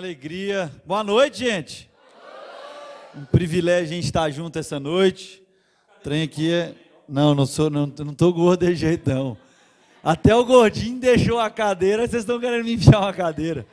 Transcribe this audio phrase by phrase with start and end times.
[0.00, 0.72] alegria.
[0.86, 1.90] Boa noite, gente.
[3.14, 5.42] Um privilégio a gente estar junto essa noite.
[5.98, 6.74] O trem aqui é.
[7.06, 9.36] Não, não sou, não, não tô gordo de jeito não.
[10.02, 13.66] Até o gordinho deixou a cadeira, vocês estão querendo me enfiar uma cadeira.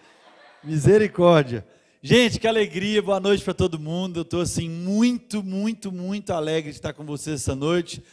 [0.62, 1.66] Misericórdia.
[2.02, 4.18] Gente, que alegria, boa noite para todo mundo.
[4.18, 8.04] Eu estou assim muito, muito, muito alegre de estar com vocês essa noite.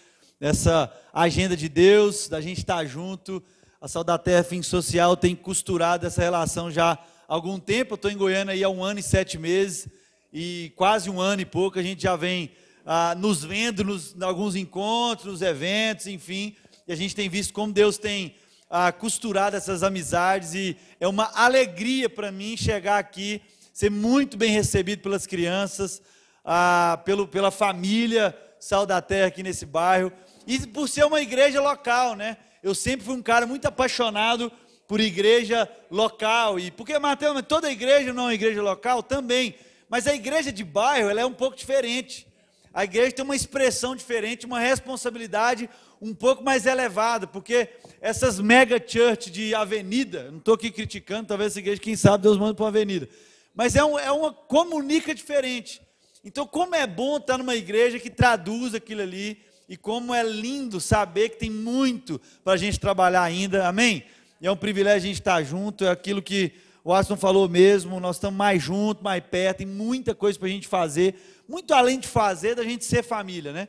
[0.41, 3.43] Essa agenda de Deus, da gente estar junto.
[3.81, 6.97] A Sal da Terra Fim Social tem costurado essa relação já
[7.29, 7.93] algum tempo.
[7.93, 9.89] Eu estou em Goiânia aí há um ano e sete meses.
[10.33, 12.51] E quase um ano e pouco a gente já vem
[12.85, 16.57] ah, nos vendo nos, em alguns encontros, nos eventos, enfim.
[16.87, 18.35] E a gente tem visto como Deus tem
[18.69, 20.55] ah, costurado essas amizades.
[20.55, 23.41] E é uma alegria para mim chegar aqui
[23.75, 26.01] ser muito bem recebido pelas crianças,
[26.45, 30.13] ah, pelo, pela família Sal da Terra aqui nesse bairro,
[30.47, 32.37] e por ser uma igreja local, né?
[32.63, 34.51] Eu sempre fui um cara muito apaixonado
[34.87, 39.55] por igreja local, e porque, Mateus, toda igreja não é igreja local também,
[39.89, 42.27] mas a igreja de bairro ela é um pouco diferente.
[42.73, 47.69] A igreja tem uma expressão diferente, uma responsabilidade um pouco mais elevada, porque
[48.01, 52.37] essas mega church de avenida, não estou aqui criticando, talvez essa igreja, quem sabe, Deus
[52.37, 53.09] manda para uma avenida
[53.55, 55.81] mas é, um, é uma comunica diferente.
[56.25, 59.39] Então, como é bom estar numa igreja que traduz aquilo ali,
[59.69, 64.05] e como é lindo saber que tem muito para a gente trabalhar ainda, amém?
[64.45, 66.53] E é um privilégio a gente estar junto, é aquilo que
[66.85, 70.51] o Aston falou mesmo, nós estamos mais juntos, mais perto, tem muita coisa para a
[70.51, 71.15] gente fazer,
[71.49, 73.69] muito além de fazer, da gente ser família, né?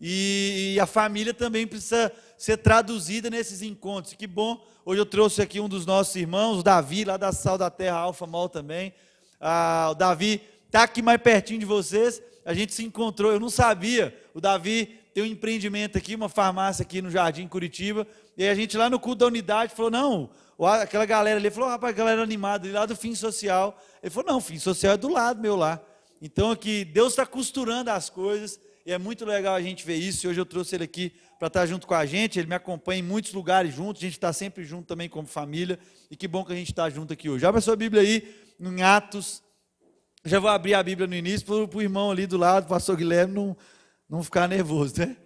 [0.00, 4.14] E, e a família também precisa ser traduzida nesses encontros.
[4.14, 7.58] Que bom, hoje eu trouxe aqui um dos nossos irmãos, o Davi, lá da Sal
[7.58, 8.94] da Terra Alfa Mall também
[9.46, 12.22] ah, o Davi está aqui mais pertinho de vocês.
[12.46, 14.18] A gente se encontrou, eu não sabia.
[14.32, 18.06] O Davi tem um empreendimento aqui, uma farmácia aqui no Jardim Curitiba.
[18.36, 20.30] E a gente lá no culto da unidade falou: não,
[20.80, 23.80] aquela galera ali falou: rapaz, galera animada, lá do fim social.
[24.02, 25.80] Ele falou: não, fim social é do lado meu lá.
[26.20, 28.58] Então aqui, Deus está costurando as coisas.
[28.86, 30.26] E é muito legal a gente ver isso.
[30.26, 32.38] E hoje eu trouxe ele aqui para estar tá junto com a gente.
[32.38, 34.02] Ele me acompanha em muitos lugares juntos.
[34.02, 35.78] A gente está sempre junto também como família.
[36.10, 37.46] E que bom que a gente está junto aqui hoje.
[37.46, 39.42] Abre a sua Bíblia aí, em Atos.
[40.26, 42.96] Já vou abrir a Bíblia no início para o irmão ali do lado, o pastor
[42.96, 43.56] Guilherme, não,
[44.08, 45.18] não ficar nervoso, né?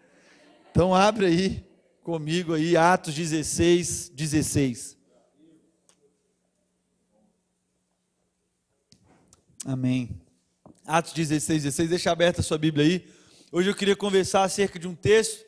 [0.73, 1.68] Então abre aí
[2.09, 4.97] comigo aí, Atos 16, 16.
[9.67, 10.19] Amém.
[10.87, 11.91] Atos 16, 16.
[11.91, 13.07] Deixa aberta a sua Bíblia aí.
[13.53, 15.45] Hoje eu queria conversar acerca de um texto,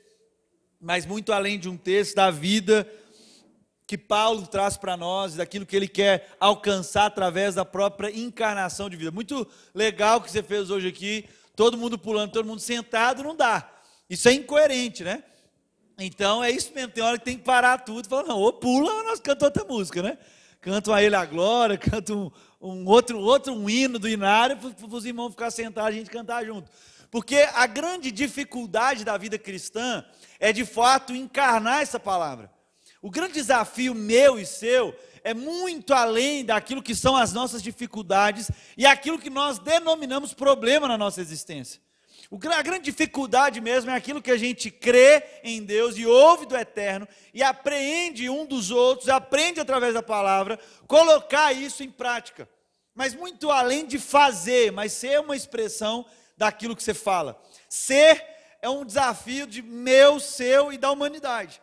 [0.78, 2.86] mas muito além de um texto, da vida
[3.86, 8.98] que Paulo traz para nós, daquilo que ele quer alcançar através da própria encarnação de
[8.98, 9.10] vida.
[9.10, 11.26] Muito legal que você fez hoje aqui,
[11.56, 13.66] todo mundo pulando, todo mundo sentado, não dá.
[14.10, 15.24] Isso é incoerente, né?
[16.00, 18.52] Então é isso mesmo, tem hora que tem que parar tudo e falar, não, ou
[18.52, 20.18] pula ou nós cantamos outra música, né?
[20.60, 24.96] Cantam a ele a glória, cantam um, um, outro, outro um hino do inário para
[24.96, 26.70] os irmãos ficar sentados e a gente cantar junto.
[27.10, 30.04] Porque a grande dificuldade da vida cristã
[30.38, 32.50] é de fato encarnar essa palavra.
[33.02, 34.94] O grande desafio meu e seu
[35.24, 40.86] é muito além daquilo que são as nossas dificuldades e aquilo que nós denominamos problema
[40.86, 41.80] na nossa existência.
[42.32, 46.56] A grande dificuldade mesmo é aquilo que a gente crê em Deus e ouve do
[46.56, 52.48] eterno e apreende um dos outros, aprende através da palavra, colocar isso em prática.
[52.94, 57.40] Mas muito além de fazer, mas ser uma expressão daquilo que você fala.
[57.68, 58.24] Ser
[58.62, 61.60] é um desafio de meu, seu e da humanidade.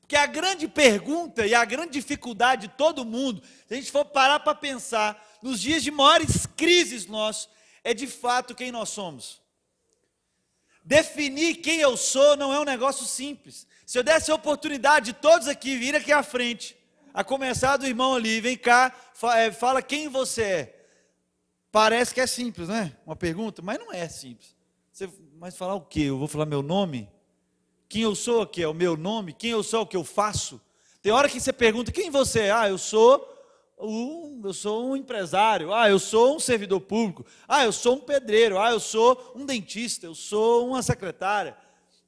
[0.00, 4.04] Porque a grande pergunta e a grande dificuldade de todo mundo, se a gente for
[4.04, 7.48] parar para pensar, nos dias de maiores crises nossos,
[7.84, 9.41] é de fato quem nós somos.
[10.84, 13.66] Definir quem eu sou não é um negócio simples.
[13.86, 16.76] Se eu desse a oportunidade de todos aqui vir aqui à frente,
[17.14, 18.94] a começar do irmão ali, vem cá,
[19.36, 20.86] é, fala quem você é.
[21.70, 22.96] Parece que é simples, né?
[23.06, 24.54] Uma pergunta, mas não é simples.
[24.92, 25.08] Você,
[25.38, 26.02] mas falar o quê?
[26.02, 27.08] Eu vou falar meu nome?
[27.88, 30.60] Quem eu sou, que é o meu nome, quem eu sou, o que eu faço.
[31.00, 32.52] Tem hora que você pergunta quem você é.
[32.52, 33.31] Ah, eu sou
[33.82, 35.72] um, eu sou um empresário.
[35.72, 37.26] Ah, eu sou um servidor público.
[37.46, 38.58] Ah, eu sou um pedreiro.
[38.58, 40.06] Ah, eu sou um dentista.
[40.06, 41.56] Eu sou uma secretária.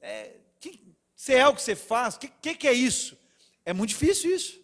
[0.01, 0.79] É, que,
[1.15, 2.15] você é o que você faz?
[2.15, 3.17] O que, que, que é isso?
[3.65, 4.59] É muito difícil isso.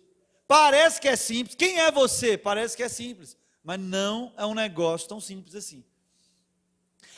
[0.47, 1.55] Parece que é simples.
[1.55, 2.37] Quem é você?
[2.37, 3.37] Parece que é simples.
[3.63, 5.83] Mas não é um negócio tão simples assim.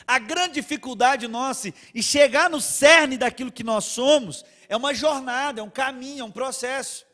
[0.06, 5.60] A grande dificuldade nossa e chegar no cerne daquilo que nós somos é uma jornada,
[5.60, 7.06] é um caminho, é um processo.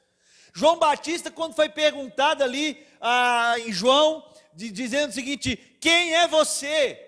[0.61, 4.23] João Batista, quando foi perguntado ali ah, em João,
[4.53, 7.01] de, dizendo o seguinte: Quem é você?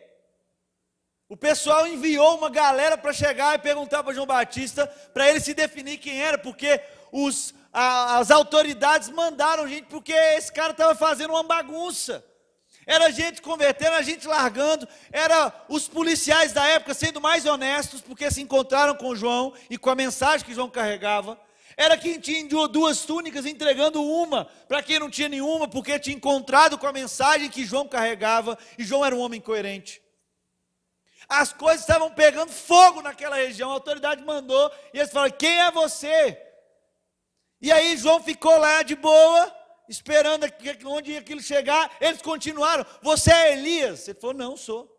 [1.29, 5.53] O pessoal enviou uma galera para chegar e perguntar para João Batista, para ele se
[5.53, 11.33] definir quem era, porque os, a, as autoridades mandaram gente, porque esse cara estava fazendo
[11.33, 12.25] uma bagunça.
[12.87, 18.31] Era gente convertendo, a gente largando, era os policiais da época sendo mais honestos, porque
[18.31, 21.39] se encontraram com João e com a mensagem que João carregava.
[21.77, 26.79] Era quem tinha duas túnicas entregando uma para quem não tinha nenhuma, porque tinha encontrado
[26.79, 30.03] com a mensagem que João carregava, e João era um homem coerente.
[31.29, 35.71] As coisas estavam pegando fogo naquela região, a autoridade mandou, e eles falaram: Quem é
[35.71, 36.39] você?
[37.61, 39.55] E aí João ficou lá de boa,
[39.89, 40.47] esperando
[40.87, 41.91] onde aquilo chegar.
[42.01, 44.09] Eles continuaram: Você é Elias?
[44.09, 44.95] Ele falou: Não sou.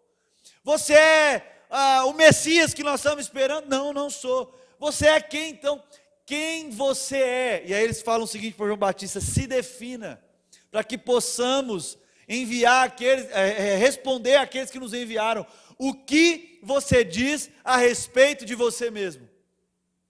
[0.64, 3.68] Você é ah, o Messias que nós estamos esperando?
[3.68, 4.54] Não, não sou.
[4.80, 5.84] Você é quem então?
[6.26, 7.64] Quem você é?
[7.66, 10.24] E aí eles falam o seguinte para João Batista: Se defina,
[10.72, 11.98] para que possamos
[12.28, 15.46] enviar aqueles, é, é, responder àqueles que nos enviaram.
[15.78, 19.28] O que você diz a respeito de você mesmo?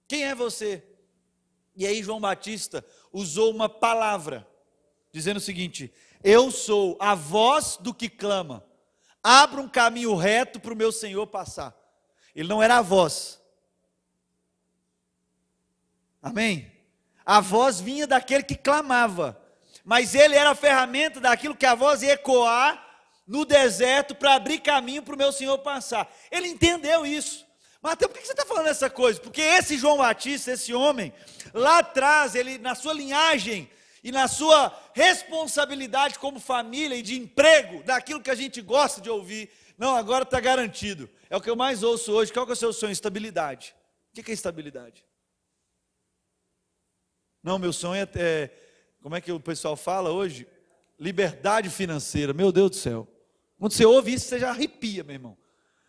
[0.08, 0.84] Quem é você?
[1.76, 4.48] E aí João Batista usou uma palavra,
[5.12, 5.92] dizendo o seguinte:
[6.24, 8.64] Eu sou a voz do que clama,
[9.24, 11.76] abra um caminho reto para o meu Senhor passar.
[12.36, 13.42] Ele não era a voz.
[16.24, 16.72] Amém?
[17.26, 19.38] A voz vinha daquele que clamava,
[19.84, 22.82] mas ele era a ferramenta daquilo que a voz ia ecoar
[23.28, 26.10] no deserto para abrir caminho para o meu Senhor passar.
[26.32, 27.46] Ele entendeu isso.
[27.82, 29.20] Mateus, por que você está falando essa coisa?
[29.20, 31.14] Porque esse João Batista, esse homem,
[31.54, 33.70] lá atrás, ele na sua linhagem
[34.02, 39.10] e na sua responsabilidade como família e de emprego, daquilo que a gente gosta de
[39.10, 41.10] ouvir, não, agora está garantido.
[41.30, 42.32] É o que eu mais ouço hoje.
[42.32, 42.94] Qual que é o seu sonho?
[42.94, 43.76] Estabilidade.
[44.18, 45.04] O que é estabilidade?
[47.44, 48.50] Não, meu sonho é, é
[49.02, 50.48] como é que o pessoal fala hoje?
[50.98, 52.32] Liberdade financeira.
[52.34, 53.08] Meu Deus do céu.
[53.60, 55.38] Quando você ouve isso, você já arrepia, meu irmão.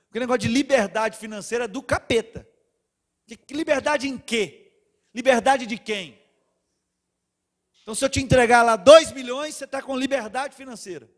[0.07, 2.47] Porque negócio de liberdade financeira é do capeta.
[3.51, 4.73] Liberdade em quê?
[5.15, 6.19] Liberdade de quem?
[7.83, 11.09] Então, se eu te entregar lá 2 milhões, você está com liberdade financeira.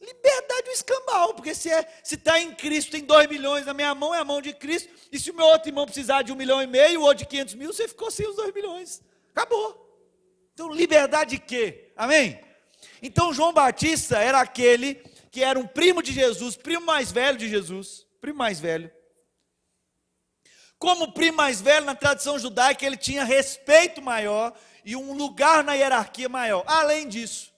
[0.00, 4.14] Liberdade do escambau, porque se é, está em Cristo, tem 2 milhões na minha mão,
[4.14, 6.62] é a mão de Cristo, e se o meu outro irmão precisar de um milhão
[6.62, 9.02] e meio ou de 500 mil, você ficou sem os 2 milhões.
[9.30, 9.86] Acabou.
[10.54, 11.92] Então, liberdade de quê?
[11.96, 12.40] Amém?
[13.02, 14.94] Então, João Batista era aquele
[15.30, 18.90] que era um primo de Jesus, primo mais velho de Jesus, primo mais velho.
[20.78, 24.54] Como primo mais velho, na tradição judaica, ele tinha respeito maior
[24.84, 26.64] e um lugar na hierarquia maior.
[26.66, 27.49] Além disso,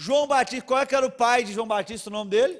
[0.00, 2.56] João Batista, qual é era o pai de João Batista, o nome dele?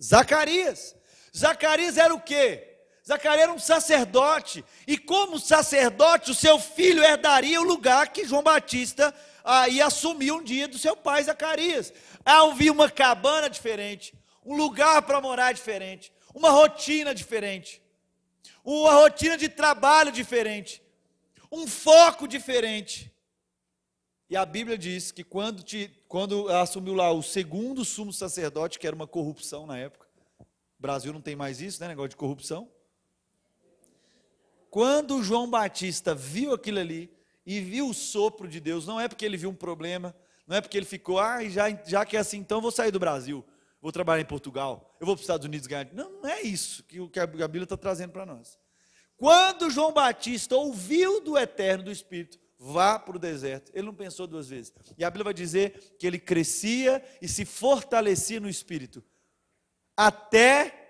[0.00, 0.94] Zacarias.
[1.34, 2.68] Zacarias era o quê?
[3.02, 8.42] Zacarias era um sacerdote, e como sacerdote, o seu filho herdaria o lugar que João
[8.42, 11.94] Batista ah, ia assumir um dia do seu pai Zacarias.
[12.22, 14.12] Havia uma cabana diferente,
[14.44, 17.80] um lugar para morar diferente, uma rotina diferente,
[18.62, 20.82] uma rotina de trabalho diferente,
[21.50, 23.10] um foco diferente.
[24.30, 28.86] E a Bíblia diz que quando, te, quando assumiu lá o segundo sumo sacerdote, que
[28.86, 30.06] era uma corrupção na época,
[30.38, 31.88] o Brasil não tem mais isso, né?
[31.88, 32.70] Negócio de corrupção.
[34.70, 37.10] Quando João Batista viu aquilo ali
[37.46, 40.14] e viu o sopro de Deus, não é porque ele viu um problema,
[40.46, 42.98] não é porque ele ficou, ah, já, já que é assim, então vou sair do
[42.98, 43.42] Brasil,
[43.80, 45.88] vou trabalhar em Portugal, eu vou para os Estados Unidos ganhar.
[45.94, 48.58] Não, não é isso que, que a Bíblia está trazendo para nós.
[49.16, 54.26] Quando João Batista ouviu do Eterno, do Espírito, vá para o deserto, ele não pensou
[54.26, 54.72] duas vezes.
[54.96, 59.04] E a Bíblia vai dizer que ele crescia e se fortalecia no Espírito,
[59.96, 60.86] até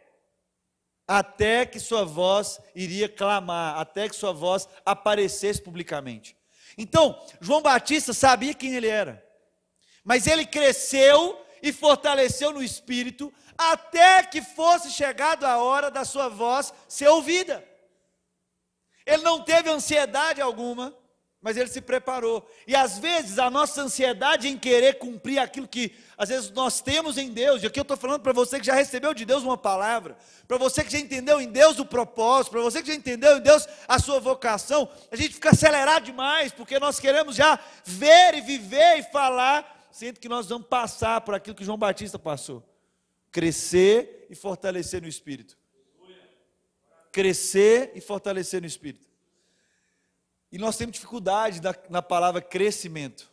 [1.11, 6.37] até que sua voz iria clamar, até que sua voz aparecesse publicamente.
[6.77, 9.27] Então, João Batista sabia quem ele era,
[10.05, 16.29] mas ele cresceu e fortaleceu no espírito até que fosse chegado a hora da sua
[16.29, 17.67] voz ser ouvida.
[19.05, 20.95] Ele não teve ansiedade alguma,
[21.40, 22.49] mas ele se preparou.
[22.66, 27.16] E às vezes a nossa ansiedade em querer cumprir aquilo que às vezes nós temos
[27.16, 29.57] em Deus, e aqui eu estou falando para você que já recebeu de Deus uma
[29.57, 30.16] palavra,
[30.49, 33.40] para você que já entendeu em Deus o propósito, para você que já entendeu em
[33.40, 38.40] Deus a sua vocação, a gente fica acelerado demais, porque nós queremos já ver e
[38.40, 42.64] viver e falar, sendo que nós vamos passar por aquilo que João Batista passou.
[43.30, 45.57] Crescer e fortalecer no Espírito.
[47.12, 49.08] Crescer e fortalecer no Espírito.
[50.50, 53.31] E nós temos dificuldade na, palavra crescimento.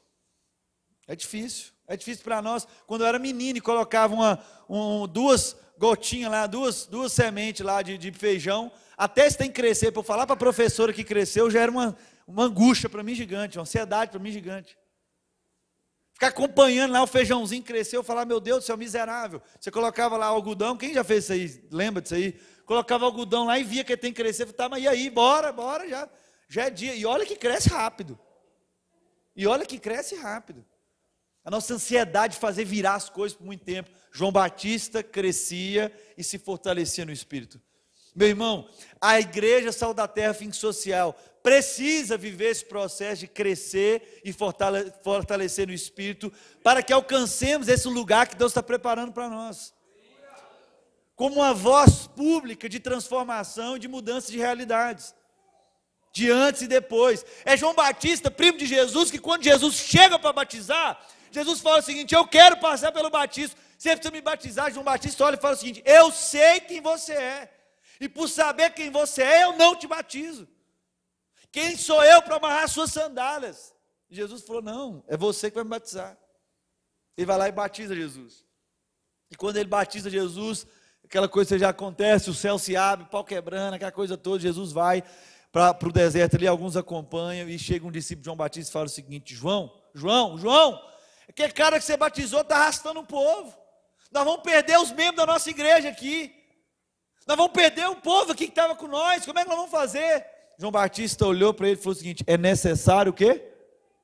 [1.07, 1.71] É difícil.
[1.87, 2.67] É difícil para nós.
[2.87, 7.81] Quando eu era menino e colocava uma, um, duas gotinhas lá, duas, duas sementes lá
[7.81, 11.03] de, de feijão, até se tem que crescer, para eu falar para a professora que
[11.03, 11.95] cresceu, já era uma,
[12.27, 14.77] uma angústia para mim gigante, uma ansiedade para mim gigante.
[16.13, 19.41] Ficar acompanhando lá o feijãozinho crescer, eu falar, meu Deus do céu, miserável.
[19.59, 21.67] Você colocava lá algodão, quem já fez isso aí?
[21.69, 22.39] Lembra disso aí?
[22.65, 25.51] Colocava algodão lá e via que tem que crescer, falava, tá, mas e aí, bora,
[25.51, 26.09] bora já.
[26.47, 26.95] Já é dia.
[26.95, 28.19] E olha que cresce rápido.
[29.35, 30.65] E olha que cresce rápido.
[31.43, 33.89] A nossa ansiedade de fazer virar as coisas por muito tempo.
[34.11, 37.61] João Batista crescia e se fortalecia no espírito.
[38.15, 38.67] Meu irmão,
[39.01, 45.67] a igreja Sal da Terra Fim Social precisa viver esse processo de crescer e fortalecer
[45.67, 46.31] no espírito
[46.63, 49.73] para que alcancemos esse lugar que Deus está preparando para nós.
[51.13, 55.13] Como uma voz pública de transformação e de mudança de realidades.
[56.15, 57.25] De antes e depois.
[57.43, 61.81] É João Batista, primo de Jesus, que quando Jesus chega para batizar, Jesus fala o
[61.81, 63.57] seguinte: Eu quero passar pelo batismo.
[63.77, 64.71] Você precisa me batizar.
[64.71, 67.53] João Batista olha e fala o seguinte: Eu sei quem você é.
[67.99, 70.47] E por saber quem você é, eu não te batizo.
[71.51, 73.75] Quem sou eu para amarrar suas sandálias?
[74.09, 76.17] Jesus falou: Não, é você que vai me batizar.
[77.17, 78.45] Ele vai lá e batiza Jesus.
[79.29, 80.65] E quando ele batiza Jesus,
[81.03, 85.03] aquela coisa já acontece, o céu se abre, pau quebrando, aquela coisa toda, Jesus vai
[85.55, 88.87] para o deserto ali, alguns acompanham, e chega um discípulo de João Batista e fala
[88.87, 90.81] o seguinte: João, João, João,
[91.29, 93.55] aquele cara que você batizou está arrastando o povo.
[94.11, 96.35] Nós vamos perder os membros da nossa igreja aqui.
[97.25, 99.25] Nós vamos perder o povo aqui que estava com nós.
[99.25, 100.25] Como é que nós vamos fazer?
[100.59, 103.41] João Batista olhou para ele e falou o seguinte: é necessário o quê?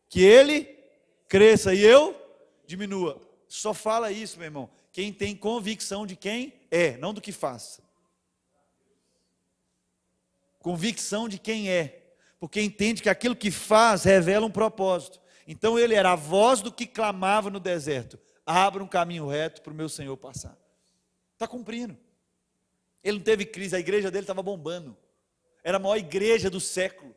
[0.08, 0.70] Que ele
[1.27, 2.15] cresça e eu
[2.65, 3.22] diminua.
[3.50, 4.70] Só fala isso, meu irmão.
[4.93, 7.81] Quem tem convicção de quem é, não do que faz.
[10.62, 12.13] Convicção de quem é.
[12.39, 15.20] Porque entende que aquilo que faz revela um propósito.
[15.48, 19.74] Então ele era a voz do que clamava no deserto: abra um caminho reto para
[19.74, 20.58] o meu Senhor passar.
[21.34, 21.98] Está cumprindo.
[23.03, 24.96] Ele não teve crise, a igreja dele estava bombando.
[25.63, 27.15] Era a maior igreja do século.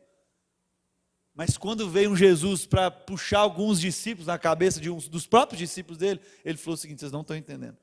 [1.33, 5.59] Mas quando veio um Jesus para puxar alguns discípulos na cabeça de uns dos próprios
[5.59, 7.77] discípulos dele, ele falou o seguinte: vocês não estão entendendo.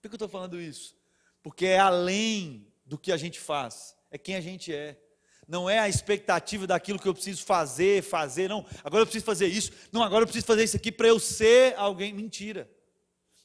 [0.00, 0.96] Por que eu estou falando isso?
[1.42, 4.98] Porque é além do que a gente faz, é quem a gente é.
[5.48, 8.66] Não é a expectativa daquilo que eu preciso fazer, fazer, não.
[8.84, 11.74] Agora eu preciso fazer isso, não, agora eu preciso fazer isso aqui para eu ser
[11.78, 12.12] alguém.
[12.12, 12.70] Mentira.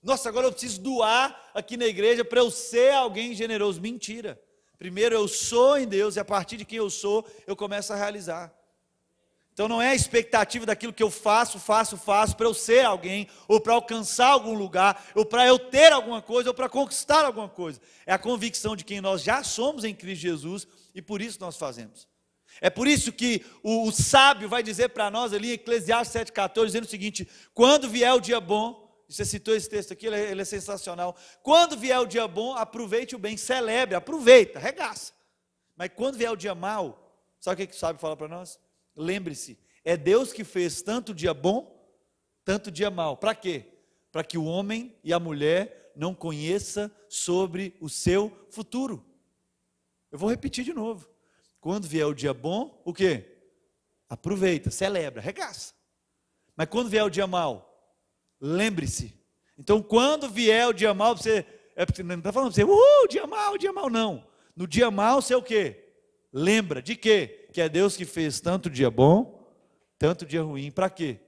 [0.03, 3.79] Nossa, agora eu preciso doar aqui na igreja para eu ser alguém generoso.
[3.79, 4.37] Mentira.
[4.77, 7.95] Primeiro eu sou em Deus e a partir de quem eu sou, eu começo a
[7.95, 8.53] realizar.
[9.57, 13.27] Então não é a expectativa daquilo que eu faço, faço, faço para eu ser alguém,
[13.47, 17.49] ou para alcançar algum lugar, ou para eu ter alguma coisa, ou para conquistar alguma
[17.49, 17.81] coisa.
[18.05, 21.57] É a convicção de quem nós já somos em Cristo Jesus e por isso nós
[21.57, 22.07] fazemos.
[22.61, 26.65] É por isso que o, o sábio vai dizer para nós ali em Eclesiastes 7,14,
[26.67, 30.31] dizendo o seguinte: quando vier o dia bom, você citou esse texto aqui, ele é,
[30.33, 31.17] ele é sensacional.
[31.41, 35.13] Quando vier o dia bom, aproveite o bem, celebre, aproveita, regaça.
[35.75, 38.59] Mas quando vier o dia mau, sabe o que o sábio fala para nós?
[38.97, 41.87] Lembre-se, é Deus que fez tanto dia bom,
[42.43, 43.15] tanto dia mau.
[43.15, 43.65] Para quê?
[44.11, 49.05] Para que o homem e a mulher não conheça sobre o seu futuro.
[50.11, 51.07] Eu vou repetir de novo.
[51.61, 53.37] Quando vier o dia bom, o quê?
[54.09, 55.73] Aproveita, celebra, regaça.
[56.55, 57.67] Mas quando vier o dia mau,
[58.39, 59.13] Lembre-se.
[59.57, 61.45] Então, quando vier o dia mal, você.
[61.75, 64.25] É porque não está falando para você, uhul, dia mal, dia mal, não.
[64.55, 65.93] No dia mal, você é o quê?
[66.31, 67.36] Lembra de quê?
[67.51, 69.47] Que é Deus que fez tanto dia bom,
[69.97, 70.71] tanto dia ruim.
[70.71, 71.19] Para quê?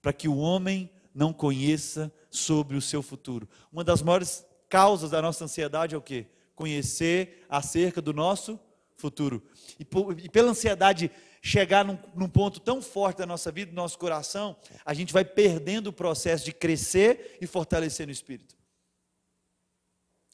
[0.00, 3.48] Para que o homem não conheça sobre o seu futuro.
[3.72, 6.26] Uma das maiores causas da nossa ansiedade é o quê?
[6.54, 8.58] Conhecer acerca do nosso
[8.96, 9.42] futuro.
[9.78, 11.10] E, por, e pela ansiedade
[11.42, 15.24] chegar num, num, ponto tão forte da nossa vida, do nosso coração, a gente vai
[15.24, 18.56] perdendo o processo de crescer e fortalecer no espírito.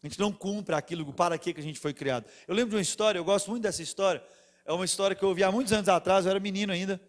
[0.02, 2.25] A gente não cumpre aquilo para que a gente foi criado.
[2.49, 4.23] Eu lembro de uma história, eu gosto muito dessa história.
[4.71, 7.00] É uma história que eu ouvi há muitos anos atrás, eu era menino ainda.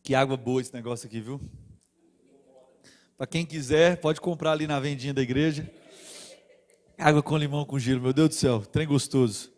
[0.00, 1.40] Que água boa esse negócio aqui, viu?
[3.16, 5.68] Para quem quiser, pode comprar ali na vendinha da igreja.
[6.96, 9.52] Água com limão com gelo, meu Deus do céu, trem gostoso.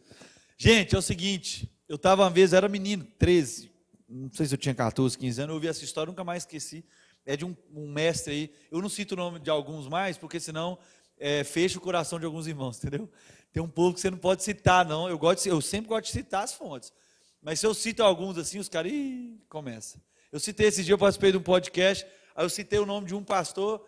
[0.56, 3.70] Gente, é o seguinte, eu estava uma vez, era menino, 13,
[4.08, 6.86] não sei se eu tinha 14, 15 anos, eu ouvi essa história, nunca mais esqueci.
[7.26, 10.40] É de um, um mestre aí, eu não cito o nome de alguns mais, porque
[10.40, 10.78] senão
[11.18, 13.10] é, fecha o coração de alguns irmãos, entendeu?
[13.54, 15.08] Tem um povo que você não pode citar, não.
[15.08, 16.92] Eu, gosto de, eu sempre gosto de citar as fontes.
[17.40, 20.02] Mas se eu cito alguns assim, os caras, ih, começa.
[20.32, 23.14] Eu citei esse dia, eu participei de um podcast, aí eu citei o nome de
[23.14, 23.86] um pastor,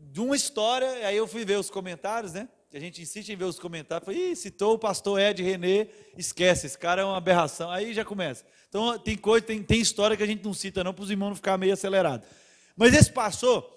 [0.00, 2.48] de uma história, aí eu fui ver os comentários, né?
[2.72, 6.66] a gente insiste em ver os comentários, fala, Ih, citou o pastor Ed René, esquece,
[6.68, 7.68] esse cara é uma aberração.
[7.68, 8.44] Aí já começa.
[8.68, 11.30] Então tem coisa, tem, tem história que a gente não cita não, para os irmãos
[11.30, 12.28] não ficar meio acelerados.
[12.76, 13.68] Mas esse pastor,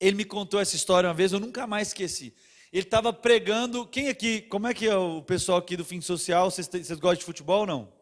[0.00, 2.32] ele me contou essa história uma vez, eu nunca mais esqueci.
[2.72, 6.50] Ele estava pregando, quem aqui, como é que é o pessoal aqui do Fim Social,
[6.50, 7.92] vocês, vocês gostam de futebol ou não?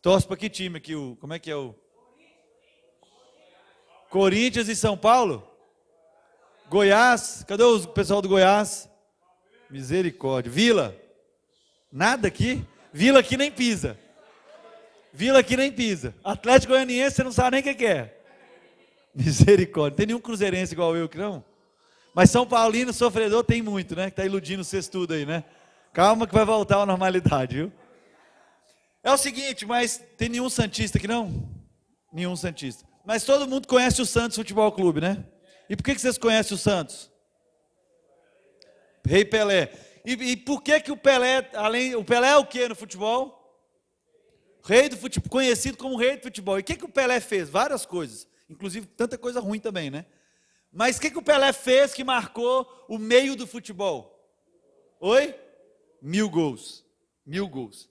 [0.00, 1.74] Torce para que time aqui, o, como é que é o...
[4.08, 5.48] Corinthians e São Paulo?
[6.68, 8.88] Goiás, cadê o pessoal do Goiás?
[9.68, 10.50] Misericórdia.
[10.50, 10.96] Vila.
[11.90, 12.64] Nada aqui?
[12.92, 13.98] Vila aqui nem pisa.
[15.12, 16.14] Vila aqui nem pisa.
[16.22, 18.20] Atlético Goianiense, você não sabe nem o que é.
[19.14, 19.96] Misericórdia.
[19.96, 21.44] Tem nenhum cruzeirense igual eu que não?
[22.14, 24.04] Mas São Paulino sofredor tem muito, né?
[24.04, 25.42] Que está iludindo vocês tudo aí, né?
[25.92, 27.72] Calma que vai voltar à normalidade, viu?
[29.02, 31.48] É o seguinte, mas tem nenhum Santista aqui não?
[32.12, 32.84] Nenhum Santista.
[33.04, 35.24] Mas todo mundo conhece o Santos Futebol Clube, né?
[35.68, 37.10] E por que, que vocês conhecem o Santos?
[39.04, 39.70] Rei Pelé.
[40.04, 43.40] E, e, por que que o Pelé, além, o Pelé é o que no futebol?
[44.64, 46.58] Rei do futebol, conhecido como rei do futebol.
[46.58, 47.50] E o que que o Pelé fez?
[47.50, 50.06] Várias coisas, inclusive tanta coisa ruim também, né?
[50.74, 54.28] Mas o que que o Pelé fez que marcou o meio do futebol?
[54.98, 55.32] Oi?
[56.02, 56.84] Mil gols.
[57.24, 57.88] Mil gols.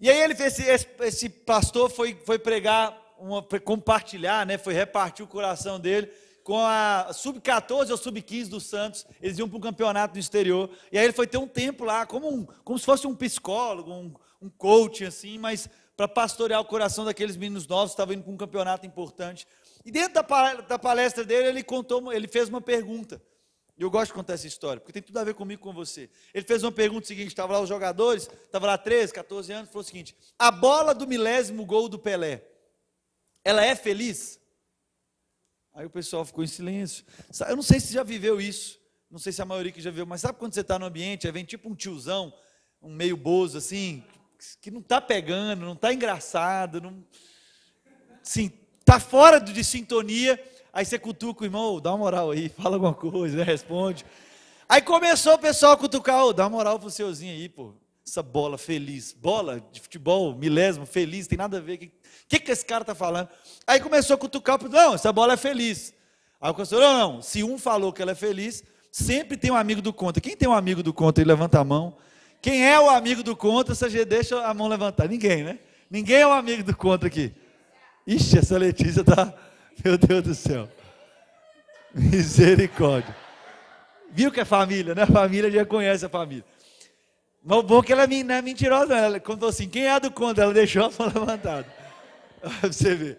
[0.00, 4.58] E aí ele fez, esse, esse pastor foi, foi pregar, uma, compartilhar, né?
[4.58, 6.10] Foi repartir o coração dele
[6.42, 10.98] com a sub-14 ou sub-15 do Santos, eles iam para um campeonato no exterior, e
[10.98, 14.12] aí ele foi ter um tempo lá, como, um, como se fosse um psicólogo, um,
[14.42, 18.32] um coach, assim, mas para pastorear o coração daqueles meninos novos que estavam indo para
[18.32, 19.46] um campeonato importante.
[19.84, 23.22] E dentro da, palestra dele, ele contou, ele fez uma pergunta.
[23.76, 26.08] Eu gosto de contar essa história, porque tem tudo a ver comigo com você.
[26.32, 29.82] Ele fez uma pergunta seguinte: estava lá os jogadores, estava lá 13, 14 anos, falou
[29.82, 32.42] o seguinte: a bola do milésimo gol do Pelé,
[33.44, 34.40] ela é feliz?
[35.74, 37.04] Aí o pessoal ficou em silêncio.
[37.48, 40.06] Eu não sei se já viveu isso, não sei se a maioria que já viveu,
[40.06, 42.32] mas sabe quando você está no ambiente, aí vem tipo um tiozão,
[42.80, 44.04] um meio bozo assim,
[44.60, 47.04] que não está pegando, não está engraçado, não,
[48.22, 48.52] sim,
[48.84, 50.38] está fora de sintonia.
[50.72, 54.04] Aí você cutuca o irmão, dá uma moral aí, fala alguma coisa, né, responde.
[54.68, 57.74] Aí começou o pessoal a cutucar, dá uma moral pro seuzinho aí, pô.
[58.06, 61.74] Essa bola feliz, bola de futebol, milésimo, feliz, tem nada a ver.
[61.74, 61.92] O que,
[62.28, 63.30] que, que esse cara está falando?
[63.66, 65.94] Aí começou a cutucar, não, essa bola é feliz.
[66.38, 69.56] Aí o pastor, não, não, se um falou que ela é feliz, sempre tem um
[69.56, 70.20] amigo do contra.
[70.20, 71.96] Quem tem um amigo do contra e levanta a mão?
[72.42, 75.08] Quem é o amigo do contra, você deixa a mão levantar.
[75.08, 75.58] Ninguém, né?
[75.90, 77.32] Ninguém é o um amigo do contra aqui.
[78.06, 79.32] Ixi, essa Letícia tá,
[79.84, 80.68] meu Deus do céu.
[81.94, 83.16] Misericórdia.
[84.10, 85.06] Viu que é família, né?
[85.06, 86.44] Família já conhece a família.
[87.42, 90.10] Mas o bom é que ela não é mentirosa, ela contou assim, quem é do
[90.10, 90.44] contra?
[90.44, 91.66] Ela deixou a mão levantada.
[92.40, 93.18] Pra você ver.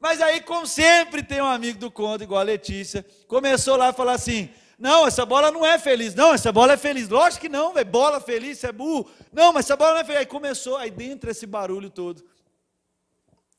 [0.00, 3.92] Mas aí, como sempre, tem um amigo do contra, igual a Letícia, começou lá a
[3.92, 6.14] falar assim: não, essa bola não é feliz.
[6.14, 7.08] Não, essa bola é feliz.
[7.08, 7.86] Lógico que não, velho.
[7.86, 9.10] Bola feliz, você é burro.
[9.30, 10.20] Não, mas essa bola não é feliz.
[10.20, 12.24] Aí começou, aí dentro desse barulho todo,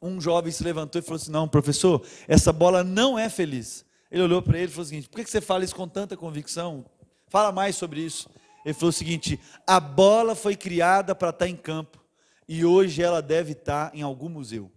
[0.02, 3.86] um jovem se levantou e falou assim: Não, professor, essa bola não é feliz.
[4.10, 6.18] Ele olhou para ele e falou o seguinte: Por que você fala isso com tanta
[6.18, 6.86] convicção?
[7.28, 8.30] Fala mais sobre isso.
[8.66, 12.02] Ele falou o seguinte: A bola foi criada para estar em campo
[12.48, 14.72] e hoje ela deve estar em algum museu.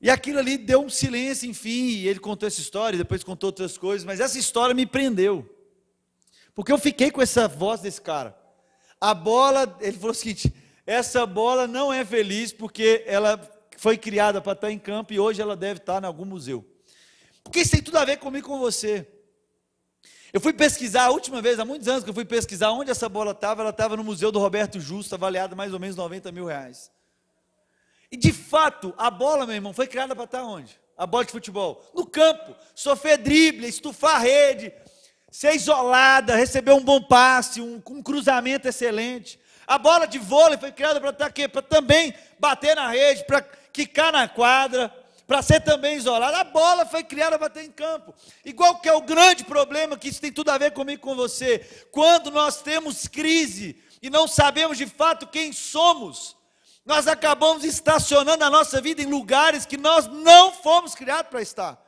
[0.00, 3.76] E aquilo ali deu um silêncio, enfim, e ele contou essa história, depois contou outras
[3.76, 5.48] coisas, mas essa história me prendeu.
[6.54, 8.36] Porque eu fiquei com essa voz desse cara.
[9.00, 10.52] A bola, ele falou o seguinte:
[10.90, 13.40] essa bola não é feliz porque ela
[13.76, 16.68] foi criada para estar em campo e hoje ela deve estar em algum museu.
[17.44, 19.06] Porque isso tem tudo a ver comigo com você.
[20.32, 23.08] Eu fui pesquisar, a última vez, há muitos anos que eu fui pesquisar onde essa
[23.08, 26.46] bola estava, ela estava no Museu do Roberto Justo, avaliada mais ou menos 90 mil
[26.46, 26.90] reais.
[28.10, 30.76] E de fato, a bola, meu irmão, foi criada para estar onde?
[30.98, 31.88] A bola de futebol.
[31.94, 32.56] No campo.
[32.74, 34.72] Sofrer drible, estufar a rede,
[35.30, 39.39] ser isolada, receber um bom passe, um, um cruzamento excelente.
[39.70, 43.40] A bola de vôlei foi criada para estar aqui, para também bater na rede, para
[43.72, 44.92] quicar na quadra,
[45.28, 46.38] para ser também isolada.
[46.38, 48.12] A bola foi criada para ter em campo.
[48.44, 51.60] Igual que é o grande problema, que isso tem tudo a ver comigo com você.
[51.92, 56.36] Quando nós temos crise e não sabemos de fato quem somos,
[56.84, 61.80] nós acabamos estacionando a nossa vida em lugares que nós não fomos criados para estar.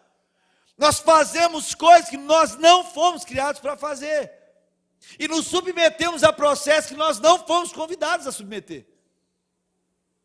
[0.78, 4.41] Nós fazemos coisas que nós não fomos criados para fazer.
[5.18, 8.86] E nos submetemos a processos que nós não fomos convidados a submeter.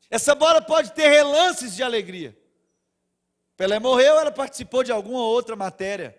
[0.10, 2.38] Essa bola pode ter relances de alegria.
[3.56, 6.18] Pelé morreu, ela participou de alguma outra matéria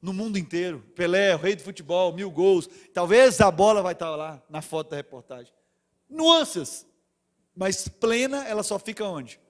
[0.00, 0.80] no mundo inteiro.
[0.94, 2.68] Pelé, o rei do futebol, mil gols.
[2.94, 5.52] Talvez a bola vai estar lá na foto da reportagem.
[6.08, 6.86] Nuances.
[7.54, 9.40] Mas plena, ela só fica onde?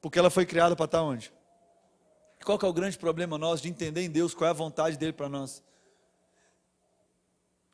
[0.00, 1.32] Porque ela foi criada para estar onde?
[2.44, 4.96] Qual que é o grande problema nosso de entender em Deus qual é a vontade
[4.96, 5.62] dele para nós?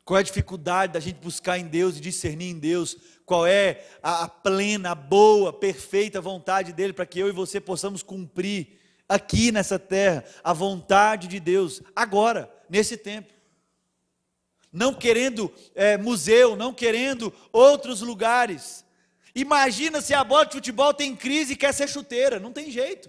[0.07, 3.85] Qual é a dificuldade da gente buscar em Deus e discernir em Deus qual é
[4.01, 9.51] a, a plena, boa, perfeita vontade dele para que eu e você possamos cumprir aqui
[9.51, 13.33] nessa terra a vontade de Deus, agora, nesse tempo.
[14.71, 18.85] Não querendo é, museu, não querendo outros lugares,
[19.35, 23.07] Imagina se a bola de futebol tem crise e quer ser chuteira, não tem jeito.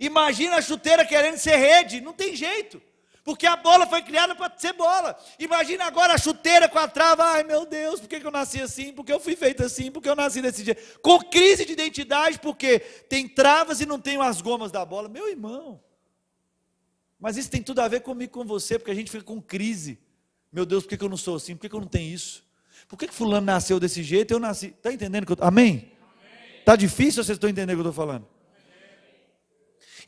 [0.00, 2.82] Imagina a chuteira querendo ser rede, não tem jeito.
[3.28, 5.14] Porque a bola foi criada para ser bola.
[5.38, 7.24] Imagina agora a chuteira com a trava.
[7.24, 8.90] Ai meu Deus, por que eu nasci assim?
[8.90, 9.90] Por que eu fui feito assim?
[9.90, 10.98] Por que eu nasci desse jeito?
[11.00, 15.10] Com crise de identidade, porque tem travas e não tem as gomas da bola.
[15.10, 15.78] Meu irmão.
[17.20, 19.98] Mas isso tem tudo a ver comigo, com você, porque a gente fica com crise.
[20.50, 21.54] Meu Deus, por que eu não sou assim?
[21.54, 22.42] Por que eu não tenho isso?
[22.88, 24.68] Por que fulano nasceu desse jeito e eu nasci?
[24.68, 25.26] Está entendendo?
[25.26, 25.36] Que eu...
[25.42, 25.92] Amém?
[26.60, 28.26] Está difícil ou vocês estão entendendo o que eu estou falando?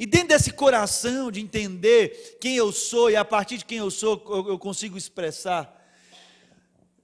[0.01, 3.91] E dentro desse coração de entender quem eu sou e a partir de quem eu
[3.91, 5.79] sou eu, consigo expressar.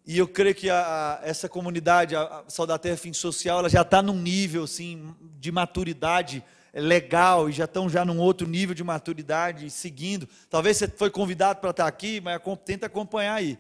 [0.07, 3.59] E eu creio que a, a, essa comunidade, a, a Sal da Terra Fim Social,
[3.59, 8.49] ela já está num nível assim, de maturidade legal e já estão já num outro
[8.49, 10.27] nível de maturidade seguindo.
[10.49, 13.59] Talvez você foi convidado para estar aqui, mas tenta acompanhar aí.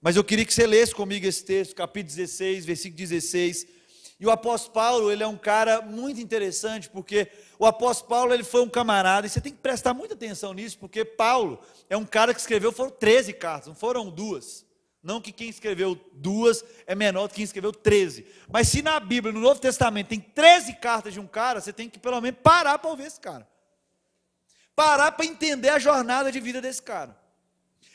[0.00, 3.77] Mas eu queria que você lesse comigo esse texto, capítulo 16, versículo 16.
[4.20, 8.42] E o apóstolo Paulo, ele é um cara muito interessante, porque o apóstolo Paulo, ele
[8.42, 12.04] foi um camarada, e você tem que prestar muita atenção nisso, porque Paulo é um
[12.04, 14.66] cara que escreveu, foram 13 cartas, não foram duas.
[15.00, 18.26] Não que quem escreveu duas é menor do que quem escreveu 13.
[18.50, 21.88] Mas se na Bíblia, no Novo Testamento, tem 13 cartas de um cara, você tem
[21.88, 23.48] que pelo menos parar para ouvir esse cara.
[24.74, 27.16] Parar para entender a jornada de vida desse cara.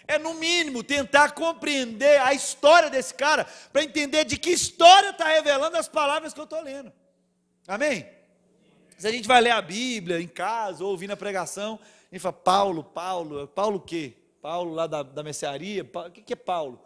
[0.07, 5.27] É no mínimo tentar compreender a história desse cara, para entender de que história está
[5.27, 6.91] revelando as palavras que eu estou lendo.
[7.67, 8.07] Amém?
[8.97, 11.79] Se a gente vai ler a Bíblia em casa, ou ouvir na pregação,
[12.11, 14.13] a gente fala, Paulo, Paulo, Paulo o quê?
[14.41, 15.89] Paulo lá da, da mercearia?
[15.93, 16.81] O que, que é Paulo?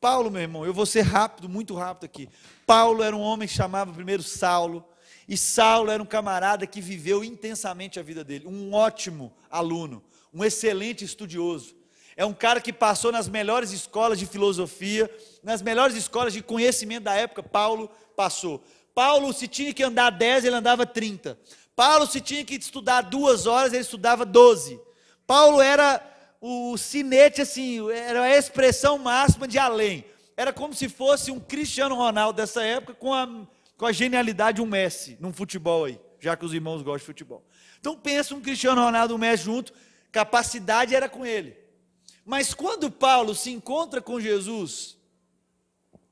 [0.00, 2.28] Paulo, meu irmão, eu vou ser rápido, muito rápido aqui.
[2.66, 4.84] Paulo era um homem que chamava primeiro Saulo,
[5.28, 10.44] e Saulo era um camarada que viveu intensamente a vida dele, um ótimo aluno, um
[10.44, 11.74] excelente estudioso.
[12.16, 15.10] É um cara que passou nas melhores escolas de filosofia,
[15.42, 18.64] nas melhores escolas de conhecimento da época, Paulo passou.
[18.94, 21.38] Paulo, se tinha que andar 10, ele andava 30.
[21.76, 24.80] Paulo, se tinha que estudar duas horas, ele estudava 12.
[25.26, 26.02] Paulo era
[26.40, 30.02] o sinete, assim, era a expressão máxima de além.
[30.34, 33.28] Era como se fosse um Cristiano Ronaldo dessa época com a,
[33.76, 37.04] com a genialidade de um Messi, num futebol aí, já que os irmãos gostam de
[37.04, 37.44] futebol.
[37.78, 39.74] Então pensa um Cristiano Ronaldo e um Messi junto,
[40.10, 41.65] capacidade era com ele.
[42.26, 44.98] Mas quando Paulo se encontra com Jesus,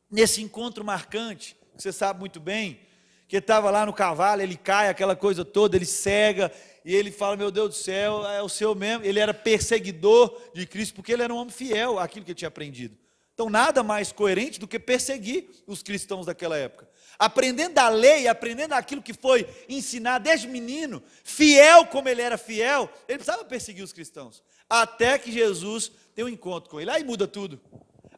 [0.08, 2.78] nesse encontro marcante, que você sabe muito bem,
[3.26, 6.52] que estava lá no cavalo, ele cai, aquela coisa toda, ele cega,
[6.84, 9.04] e ele fala: Meu Deus do céu, é o seu mesmo.
[9.04, 12.48] Ele era perseguidor de Cristo, porque ele era um homem fiel àquilo que ele tinha
[12.48, 12.96] aprendido.
[13.34, 16.88] Então, nada mais coerente do que perseguir os cristãos daquela época.
[17.18, 22.88] Aprendendo a lei, aprendendo aquilo que foi ensinado desde menino, fiel como ele era fiel,
[23.08, 24.44] ele precisava perseguir os cristãos.
[24.70, 26.90] Até que Jesus tem um encontro com ele.
[26.90, 27.60] Aí muda tudo.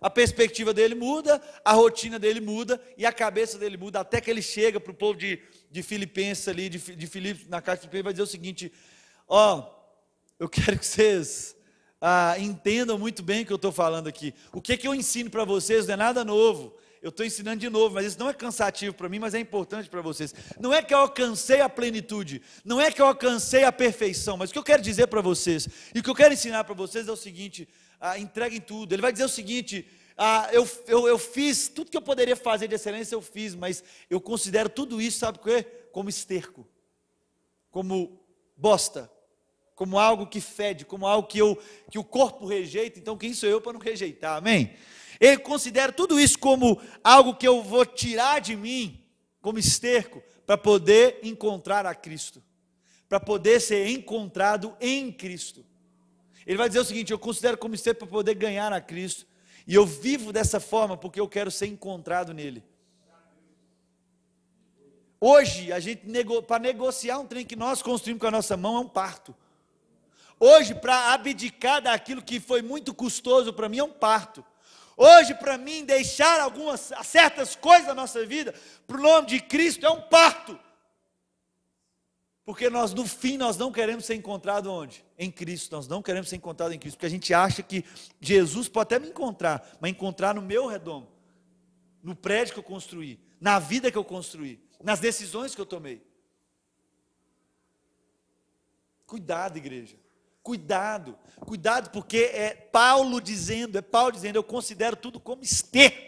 [0.01, 4.31] A perspectiva dele muda, a rotina dele muda e a cabeça dele muda, até que
[4.31, 7.89] ele chega para o povo de, de Filipenses ali, de, de Filipos, na carta de
[7.89, 8.73] Filipenses, vai dizer o seguinte:
[9.27, 9.69] ó,
[10.39, 11.57] eu quero que vocês
[12.01, 14.35] ah, entendam muito bem o que eu estou falando aqui.
[14.53, 16.77] O que, que eu ensino para vocês não é nada novo.
[17.03, 19.89] Eu estou ensinando de novo, mas isso não é cansativo para mim, mas é importante
[19.89, 20.35] para vocês.
[20.59, 24.51] Não é que eu alcancei a plenitude, não é que eu alcancei a perfeição, mas
[24.51, 27.07] o que eu quero dizer para vocês, e o que eu quero ensinar para vocês
[27.07, 27.69] é o seguinte:
[28.01, 28.93] ah, entreguem tudo.
[28.93, 32.69] Ele vai dizer o seguinte: ah, eu, eu, eu fiz tudo que eu poderia fazer
[32.69, 35.63] de excelência, eu fiz, mas eu considero tudo isso, sabe o que?
[35.93, 36.67] Como esterco,
[37.71, 38.19] como
[38.57, 39.11] bosta,
[39.75, 43.49] como algo que fede, como algo que, eu, que o corpo rejeita, então quem sou
[43.49, 44.75] eu para não rejeitar, amém?
[45.21, 49.05] Ele considera tudo isso como algo que eu vou tirar de mim,
[49.43, 52.43] como esterco, para poder encontrar a Cristo,
[53.07, 55.65] para poder ser encontrado em Cristo.
[56.47, 59.27] Ele vai dizer o seguinte: eu considero como esterco para poder ganhar a Cristo
[59.67, 62.63] e eu vivo dessa forma porque eu quero ser encontrado nele.
[65.21, 68.77] Hoje, a gente nego, para negociar um trem que nós construímos com a nossa mão
[68.77, 69.35] é um parto.
[70.39, 74.45] Hoje, para abdicar daquilo que foi muito custoso para mim é um parto.
[74.97, 78.55] Hoje, para mim, deixar algumas certas coisas da nossa vida
[78.87, 80.59] para o nome de Cristo é um parto.
[82.47, 85.05] Porque nós, no fim, nós não queremos ser encontrados onde?
[85.19, 85.75] Em Cristo.
[85.75, 86.97] Nós não queremos ser encontrados em Cristo.
[86.97, 87.85] Porque a gente acha que
[88.21, 91.09] Jesus pode até me encontrar, mas encontrar no meu redondo,
[92.01, 96.07] no prédio que eu construí, na vida que eu construí, nas decisões que eu tomei.
[99.09, 99.97] Cuidado, igreja.
[100.41, 101.19] Cuidado.
[101.41, 105.99] Cuidado, porque é Paulo dizendo, é Paulo dizendo, eu considero tudo como esterco.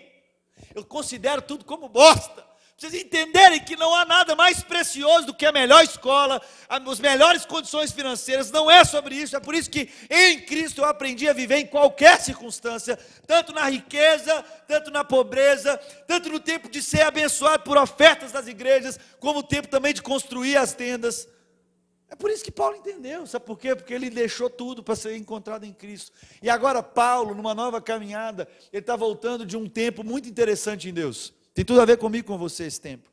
[0.73, 2.48] Eu considero tudo como bosta
[2.79, 7.45] vocês entenderem que não há nada mais precioso do que a melhor escola, as melhores
[7.45, 11.33] condições financeiras, não é sobre isso, é por isso que em Cristo eu aprendi a
[11.33, 17.01] viver em qualquer circunstância, tanto na riqueza, tanto na pobreza, tanto no tempo de ser
[17.01, 21.29] abençoado por ofertas das igrejas, como o tempo também de construir as tendas.
[22.09, 23.75] É por isso que Paulo entendeu, sabe por quê?
[23.75, 26.13] Porque ele deixou tudo para ser encontrado em Cristo.
[26.41, 30.95] E agora, Paulo, numa nova caminhada, ele está voltando de um tempo muito interessante em
[30.95, 31.37] Deus.
[31.59, 33.11] Tem tudo a ver comigo com você esse tempo.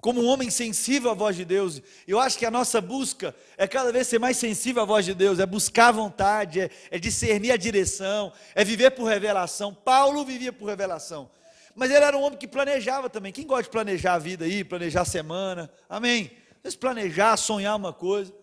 [0.00, 3.68] Como um homem sensível à voz de Deus, eu acho que a nossa busca é
[3.68, 6.98] cada vez ser mais sensível à voz de Deus, é buscar a vontade, é, é
[6.98, 9.74] discernir a direção, é viver por revelação.
[9.74, 11.30] Paulo vivia por revelação.
[11.74, 13.30] Mas ele era um homem que planejava também.
[13.30, 15.70] Quem gosta de planejar a vida aí, planejar a semana?
[15.86, 16.30] Amém
[16.62, 18.34] vezes planejar, sonhar uma coisa.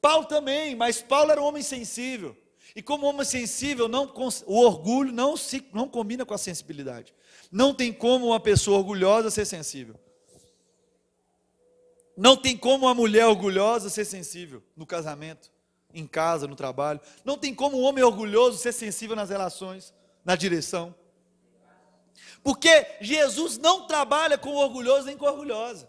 [0.00, 2.36] Paulo também, mas Paulo era um homem sensível.
[2.74, 4.12] E como homem sensível, não,
[4.46, 7.12] o orgulho não, se, não combina com a sensibilidade.
[7.50, 9.96] Não tem como uma pessoa orgulhosa ser sensível.
[12.16, 15.50] Não tem como uma mulher orgulhosa ser sensível no casamento,
[15.92, 17.00] em casa, no trabalho.
[17.24, 20.94] Não tem como um homem orgulhoso ser sensível nas relações, na direção.
[22.42, 25.88] Porque Jesus não trabalha com o orgulhoso nem com a orgulhosa.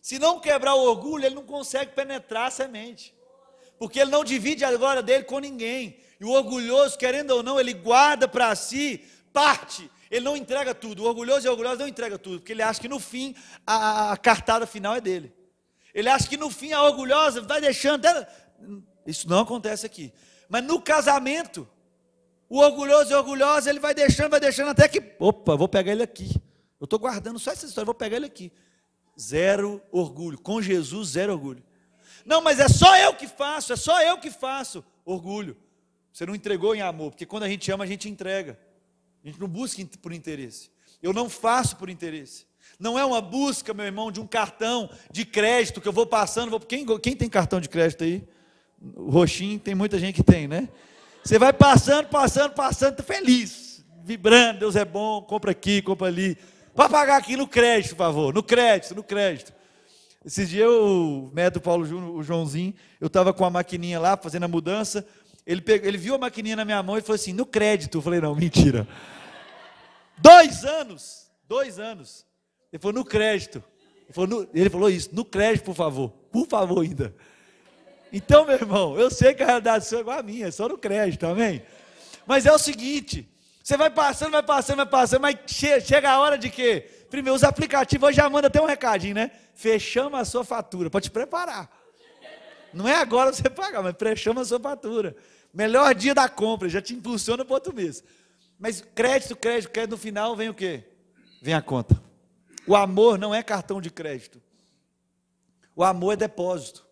[0.00, 3.14] Se não quebrar o orgulho, ele não consegue penetrar a semente.
[3.82, 5.96] Porque ele não divide a glória dele com ninguém.
[6.20, 9.90] E o orgulhoso, querendo ou não, ele guarda para si parte.
[10.08, 11.02] Ele não entrega tudo.
[11.02, 12.38] O orgulhoso e o orgulhoso não entrega tudo.
[12.38, 13.34] Porque ele acha que no fim
[13.66, 15.34] a, a cartada final é dele.
[15.92, 18.06] Ele acha que no fim a orgulhosa vai deixando.
[19.04, 20.12] Isso não acontece aqui.
[20.48, 21.68] Mas no casamento,
[22.48, 25.02] o orgulhoso e orgulhosa, ele vai deixando, vai deixando até que.
[25.18, 26.40] Opa, vou pegar ele aqui.
[26.80, 28.52] Eu estou guardando só essa história, vou pegar ele aqui.
[29.20, 30.40] Zero orgulho.
[30.40, 31.64] Com Jesus, zero orgulho.
[32.24, 34.84] Não, mas é só eu que faço, é só eu que faço.
[35.04, 35.56] Orgulho.
[36.12, 38.58] Você não entregou em amor, porque quando a gente ama, a gente entrega.
[39.24, 40.70] A gente não busca por interesse.
[41.02, 42.46] Eu não faço por interesse.
[42.78, 46.50] Não é uma busca, meu irmão, de um cartão de crédito que eu vou passando.
[46.50, 46.60] Vou...
[46.60, 48.26] Quem, quem tem cartão de crédito aí?
[48.96, 50.68] O roxinho, tem muita gente que tem, né?
[51.22, 56.36] Você vai passando, passando, passando, tá feliz, vibrando, Deus é bom, compra aqui, compra ali.
[56.74, 58.34] Para pagar aqui no crédito, por favor.
[58.34, 59.52] No crédito, no crédito.
[60.24, 61.30] Esses dias o
[61.62, 65.06] Paulo Júnior, o Joãozinho, eu estava com a maquininha lá, fazendo a mudança.
[65.44, 67.98] Ele, pegou, ele viu a maquininha na minha mão e falou assim: no crédito.
[67.98, 68.86] Eu falei: não, mentira.
[70.18, 71.26] Dois anos.
[71.48, 72.24] Dois anos.
[72.72, 73.62] Ele falou: no crédito.
[74.04, 76.10] Ele falou, no, ele falou isso: no crédito, por favor.
[76.30, 77.14] Por favor, ainda.
[78.12, 80.68] Então, meu irmão, eu sei que a realidade sua é igual a minha, é só
[80.68, 81.62] no crédito, amém?
[82.26, 83.28] Mas é o seguinte:
[83.62, 86.88] você vai passando, vai passando, vai passando, mas chega a hora de quê?
[87.10, 89.30] Primeiro, os aplicativos hoje já mandam até um recadinho, né?
[89.54, 91.70] Fechamos a sua fatura, para te preparar.
[92.72, 95.14] Não é agora você pagar, mas fechamos a sua fatura.
[95.52, 98.02] Melhor dia da compra, já te impulsiona para outro mês.
[98.58, 100.84] Mas crédito, crédito, crédito, no final vem o quê?
[101.42, 102.00] Vem a conta.
[102.66, 104.40] O amor não é cartão de crédito.
[105.74, 106.86] O amor é depósito.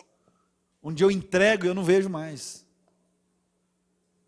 [0.83, 2.67] Onde eu entrego, eu não vejo mais.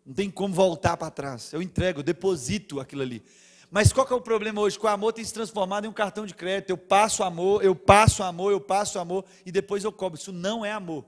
[0.05, 1.51] Não tem como voltar para trás.
[1.53, 3.23] Eu entrego, eu deposito aquilo ali.
[3.73, 4.77] Mas qual que é o problema hoje?
[4.77, 6.69] Que o amor tem se transformado em um cartão de crédito.
[6.69, 10.19] Eu passo amor, eu passo amor, eu passo amor e depois eu cobro.
[10.19, 11.03] Isso não é amor.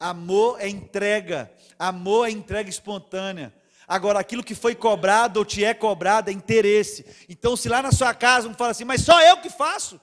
[0.00, 1.52] Amor é entrega.
[1.78, 3.54] Amor é entrega espontânea.
[3.86, 7.04] Agora, aquilo que foi cobrado ou te é cobrado é interesse.
[7.28, 10.00] Então, se lá na sua casa um fala assim, mas só eu que faço.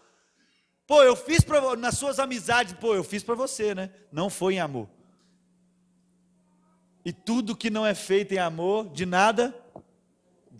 [0.85, 3.89] Pô, eu fiz para nas suas amizades, pô, eu fiz para você, né?
[4.11, 4.87] Não foi em amor.
[7.03, 9.55] E tudo que não é feito em amor, de nada,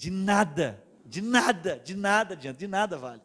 [0.01, 3.21] de nada, de nada, de nada adianta, de nada vale.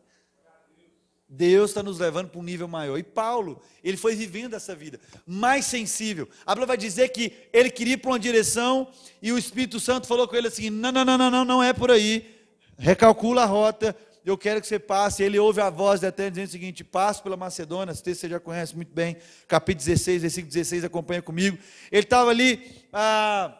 [1.27, 2.99] Deus está nos levando para um nível maior.
[2.99, 6.29] E Paulo, ele foi vivendo essa vida mais sensível.
[6.45, 8.91] A Bíblia vai dizer que ele queria ir para uma direção
[9.23, 11.73] e o Espírito Santo falou com ele assim: não, não, não, não, não, não é
[11.73, 12.47] por aí.
[12.77, 15.23] Recalcula a rota, eu quero que você passe.
[15.23, 18.29] Ele ouve a voz de Eterno dizendo o seguinte: passe pela Macedônia, esse texto você
[18.29, 19.17] já conhece muito bem,
[19.49, 21.57] capítulo 16, versículo 16, acompanha comigo.
[21.91, 23.57] Ele estava ali, ah,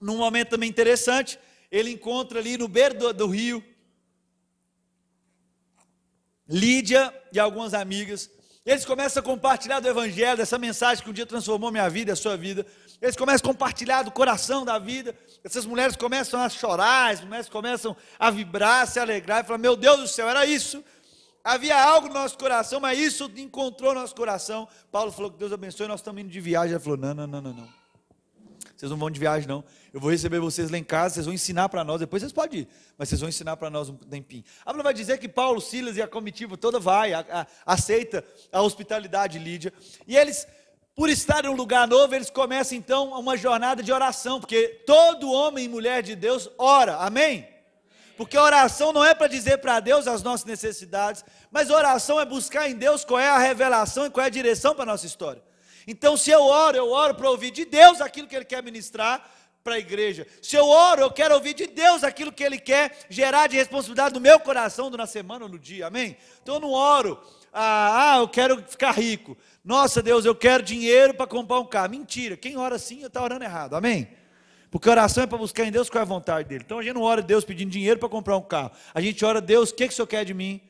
[0.00, 1.38] num momento também interessante,
[1.70, 3.64] ele encontra ali no beiro do, do rio,
[6.48, 8.28] Lídia e algumas amigas,
[8.66, 12.16] eles começam a compartilhar do Evangelho, dessa mensagem que um dia transformou minha vida a
[12.16, 12.66] sua vida.
[13.00, 15.16] Eles começam a compartilhar do coração da vida.
[15.42, 19.58] Essas mulheres começam a chorar, as mulheres começam a vibrar, a se alegrar e falar:
[19.58, 20.84] Meu Deus do céu, era isso.
[21.42, 24.68] Havia algo no nosso coração, mas isso encontrou nosso coração.
[24.92, 26.72] Paulo falou que Deus abençoe, nós estamos indo de viagem.
[26.72, 27.68] Ele falou: Não, não, não, não, não.
[28.76, 29.64] Vocês não vão de viagem, não.
[29.92, 31.98] Eu vou receber vocês lá em casa, vocês vão ensinar para nós.
[31.98, 34.44] Depois vocês podem ir, mas vocês vão ensinar para nós um tempinho.
[34.64, 38.24] A Bíblia vai dizer que Paulo, Silas e a comitiva toda vai, a, a, aceita
[38.52, 39.72] a hospitalidade de Lídia.
[40.06, 40.46] E eles
[40.94, 45.32] por estar em um lugar novo, eles começam então uma jornada de oração, porque todo
[45.32, 47.48] homem e mulher de Deus ora, amém?
[48.18, 52.68] Porque oração não é para dizer para Deus as nossas necessidades, mas oração é buscar
[52.68, 55.42] em Deus qual é a revelação e qual é a direção para a nossa história.
[55.86, 59.26] Então, se eu oro, eu oro para ouvir de Deus aquilo que Ele quer ministrar
[59.62, 60.26] para a igreja.
[60.40, 64.14] Se eu oro, eu quero ouvir de Deus aquilo que Ele quer gerar de responsabilidade
[64.14, 66.16] no meu coração, na semana ou no dia, amém?
[66.42, 67.20] Então, eu não oro
[67.52, 69.36] Ah, ah eu quero ficar rico.
[69.64, 71.90] Nossa, Deus, eu quero dinheiro para comprar um carro.
[71.90, 72.36] Mentira.
[72.36, 73.74] Quem ora assim está orando errado.
[73.74, 74.08] Amém?
[74.70, 76.62] Porque oração é para buscar em Deus qual é a vontade dele.
[76.64, 78.70] Então a gente não ora a Deus pedindo dinheiro para comprar um carro.
[78.94, 80.60] A gente ora a Deus, o que, que o Senhor quer de mim?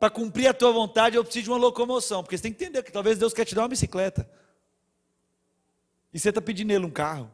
[0.00, 2.22] Para cumprir a tua vontade, eu preciso de uma locomoção.
[2.22, 4.28] Porque você tem que entender que talvez Deus quer te dar uma bicicleta.
[6.12, 7.30] E você está pedindo ele um carro.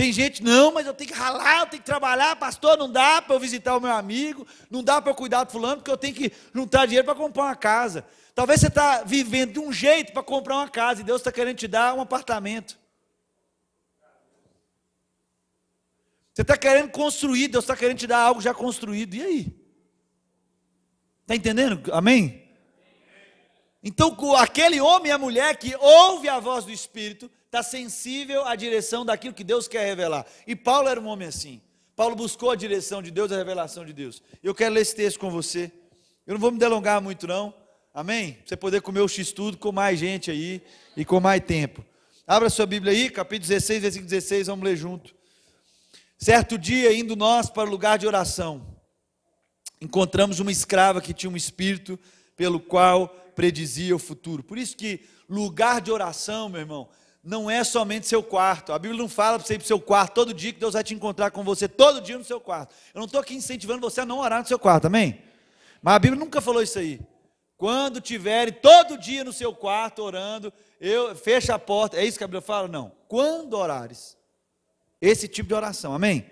[0.00, 3.20] Tem gente, não, mas eu tenho que ralar, eu tenho que trabalhar, pastor, não dá
[3.20, 5.96] para eu visitar o meu amigo, não dá para eu cuidar do fulano, porque eu
[5.98, 8.06] tenho que juntar dinheiro para comprar uma casa.
[8.34, 11.58] Talvez você está vivendo de um jeito para comprar uma casa e Deus está querendo
[11.58, 12.78] te dar um apartamento.
[16.32, 19.12] Você está querendo construir, Deus está querendo te dar algo já construído.
[19.16, 19.54] E aí?
[21.20, 21.92] Está entendendo?
[21.92, 22.50] Amém?
[23.82, 28.54] Então, aquele homem e a mulher que ouve a voz do Espírito, está sensível à
[28.54, 30.24] direção daquilo que Deus quer revelar.
[30.46, 31.60] E Paulo era um homem assim.
[31.96, 34.22] Paulo buscou a direção de Deus, a revelação de Deus.
[34.40, 35.70] Eu quero ler esse texto com você.
[36.24, 37.52] Eu não vou me delongar muito, não.
[37.92, 38.34] Amém?
[38.34, 40.62] Pra você poder comer o X-Tudo com mais gente aí
[40.96, 41.84] e com mais tempo.
[42.24, 45.12] Abra sua Bíblia aí, capítulo 16, versículo 16, vamos ler junto.
[46.16, 48.64] Certo dia, indo nós para o lugar de oração,
[49.80, 51.98] encontramos uma escrava que tinha um espírito
[52.36, 54.44] pelo qual predizia o futuro.
[54.44, 56.88] Por isso que lugar de oração, meu irmão,
[57.22, 58.72] não é somente seu quarto.
[58.72, 60.74] A Bíblia não fala para você ir para o seu quarto todo dia, que Deus
[60.74, 62.74] vai te encontrar com você todo dia no seu quarto.
[62.94, 65.22] Eu não estou aqui incentivando você a não orar no seu quarto, amém?
[65.82, 67.00] Mas a Bíblia nunca falou isso aí.
[67.56, 71.98] Quando tiverem todo dia no seu quarto orando, eu fecha a porta.
[71.98, 72.66] É isso que a Bíblia fala?
[72.66, 72.92] Não.
[73.06, 74.16] Quando orares.
[75.00, 76.24] Esse tipo de oração, amém?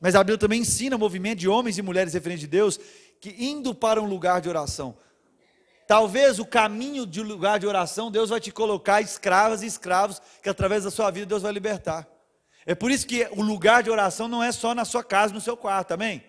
[0.00, 2.78] Mas a Bíblia também ensina o movimento de homens e mulheres referentes de Deus
[3.20, 4.96] que indo para um lugar de oração.
[5.88, 10.48] Talvez o caminho de lugar de oração, Deus vai te colocar escravas e escravos que
[10.50, 12.06] através da sua vida Deus vai libertar.
[12.66, 15.40] É por isso que o lugar de oração não é só na sua casa, no
[15.40, 16.22] seu quarto, amém?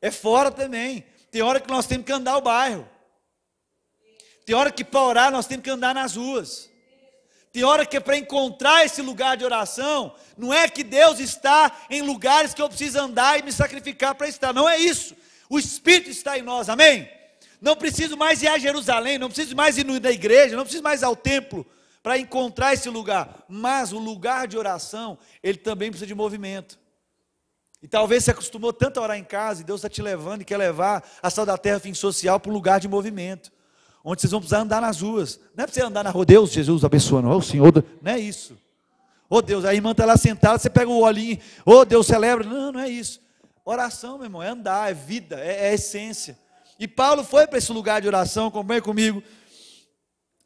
[0.00, 1.04] É fora também.
[1.32, 2.88] Tem hora que nós temos que andar o bairro.
[4.46, 6.70] Tem hora que para orar nós temos que andar nas ruas.
[7.52, 11.72] Tem hora que é para encontrar esse lugar de oração, não é que Deus está
[11.90, 15.16] em lugares que eu preciso andar e me sacrificar para estar, não é isso.
[15.50, 17.10] O Espírito está em nós, amém?
[17.64, 21.00] Não preciso mais ir a Jerusalém, não preciso mais ir na igreja, não preciso mais
[21.00, 21.64] ir ao templo
[22.02, 23.44] para encontrar esse lugar.
[23.48, 26.78] Mas o lugar de oração, ele também precisa de movimento.
[27.82, 30.44] E talvez você acostumou tanto a orar em casa e Deus está te levando e
[30.44, 33.50] quer levar a Sal da Terra Fim Social para um lugar de movimento
[34.04, 35.40] onde vocês vão precisar andar nas ruas.
[35.56, 37.72] Não é para você andar na rua, Deus, Jesus abençoando, oh Senhor,
[38.02, 38.54] não é isso.
[39.30, 42.46] Oh Deus, a irmã está lá sentada, você pega o olhinho, oh Deus, celebra.
[42.46, 43.20] Não, não é isso.
[43.64, 46.38] Oração, meu irmão, é andar, é vida, é, é essência.
[46.78, 49.22] E Paulo foi para esse lugar de oração, acompanhe comigo.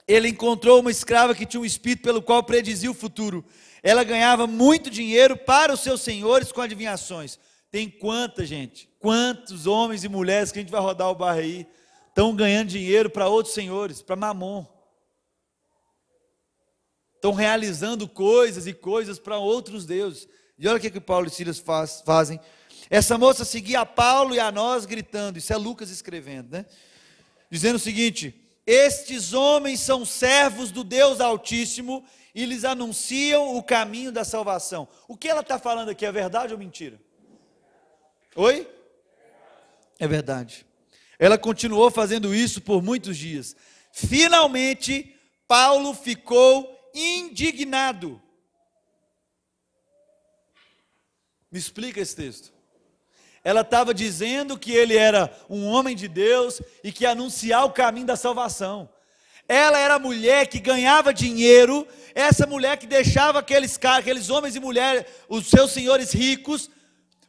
[0.07, 3.45] Ele encontrou uma escrava que tinha um espírito pelo qual predizia o futuro.
[3.83, 7.39] Ela ganhava muito dinheiro para os seus senhores com adivinhações.
[7.71, 11.67] Tem quanta gente, quantos homens e mulheres que a gente vai rodar o barro aí,
[12.09, 14.65] estão ganhando dinheiro para outros senhores, para mamon.
[17.15, 20.27] Estão realizando coisas e coisas para outros deuses.
[20.59, 22.41] E olha o que, que Paulo e Silas faz, fazem.
[22.91, 26.67] Essa moça seguia a Paulo e a nós gritando, isso é Lucas escrevendo, né?
[27.51, 28.35] Dizendo o seguinte:
[28.67, 34.89] Estes homens são servos do Deus Altíssimo e lhes anunciam o caminho da salvação.
[35.07, 37.01] O que ela está falando aqui é verdade ou mentira?
[38.35, 38.69] Oi?
[39.99, 40.65] É verdade.
[41.19, 43.57] Ela continuou fazendo isso por muitos dias.
[43.93, 45.15] Finalmente,
[45.47, 48.23] Paulo ficou indignado.
[51.51, 52.58] Me explica esse texto.
[53.45, 57.73] Ela estava dizendo que ele era um homem de Deus e que ia anunciar o
[57.73, 58.89] caminho da salvação.
[59.49, 64.61] Ela era a mulher que ganhava dinheiro, essa mulher que deixava aqueles, aqueles homens e
[64.61, 66.71] mulheres, os seus senhores ricos,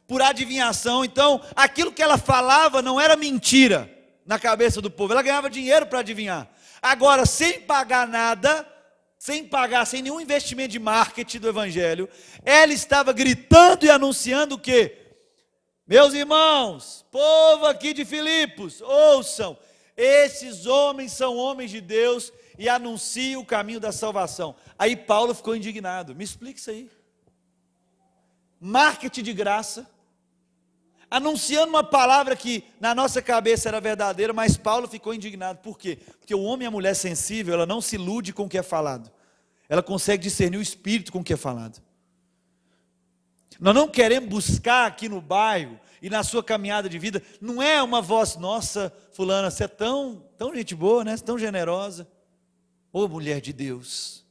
[0.06, 1.04] por adivinhação.
[1.04, 3.90] Então, aquilo que ela falava não era mentira
[4.26, 6.48] na cabeça do povo, ela ganhava dinheiro para adivinhar.
[6.82, 8.66] Agora, sem pagar nada,
[9.18, 12.08] sem pagar, sem nenhum investimento de marketing do evangelho,
[12.44, 14.99] ela estava gritando e anunciando o quê?
[15.90, 19.58] Meus irmãos, povo aqui de Filipos, ouçam,
[19.96, 24.54] esses homens são homens de Deus e anunciam o caminho da salvação.
[24.78, 26.14] Aí Paulo ficou indignado.
[26.14, 26.88] Me explica isso aí.
[28.60, 29.90] Marketing de graça
[31.10, 35.58] anunciando uma palavra que na nossa cabeça era verdadeira, mas Paulo ficou indignado.
[35.58, 35.98] Por quê?
[36.20, 38.62] Porque o homem e a mulher sensível, ela não se ilude com o que é
[38.62, 39.10] falado.
[39.68, 41.82] Ela consegue discernir o espírito com o que é falado.
[43.60, 47.82] Nós não queremos buscar aqui no bairro e na sua caminhada de vida, não é
[47.82, 51.14] uma voz, nossa, fulana, você é tão, tão gente boa, né?
[51.14, 52.08] Você é tão generosa.
[52.90, 54.24] Ô mulher de Deus.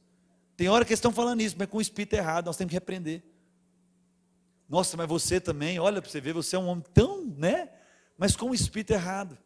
[0.56, 2.76] Tem hora que eles estão falando isso, mas com o espírito errado, nós temos que
[2.76, 3.22] repreender.
[4.68, 7.68] Nossa, mas você também, olha para você ver, você é um homem tão, né?
[8.18, 9.38] Mas com o espírito errado.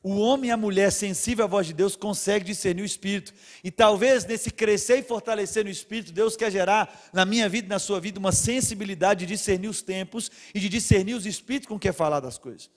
[0.00, 3.34] O homem e a mulher sensível à voz de Deus consegue discernir o Espírito.
[3.64, 7.70] E talvez nesse crescer e fortalecer no Espírito, Deus quer gerar na minha vida e
[7.70, 11.78] na sua vida uma sensibilidade de discernir os tempos e de discernir os Espíritos com
[11.78, 12.70] que é falar das coisas.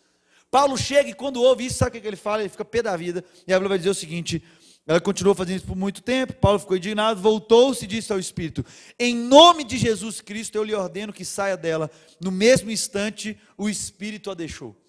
[0.50, 2.42] Paulo chega e quando ouve isso, sabe o que ele fala?
[2.42, 3.24] Ele fica pé da vida.
[3.48, 4.44] E a Bíblia vai dizer o seguinte:
[4.88, 6.34] ela continuou fazendo isso por muito tempo.
[6.34, 8.66] Paulo ficou indignado, voltou-se e disse ao Espírito:
[9.00, 11.90] Em nome de Jesus Cristo, eu lhe ordeno que saia dela.
[12.20, 14.81] No mesmo instante, o Espírito a deixou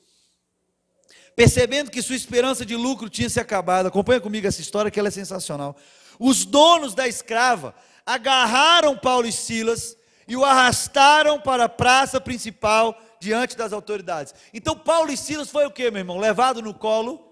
[1.35, 3.87] percebendo que sua esperança de lucro tinha se acabado.
[3.87, 5.76] Acompanha comigo essa história que ela é sensacional.
[6.18, 7.74] Os donos da escrava
[8.05, 14.35] agarraram Paulo e Silas e o arrastaram para a praça principal diante das autoridades.
[14.53, 16.18] Então Paulo e Silas foi o que, meu irmão?
[16.18, 17.28] Levado no colo.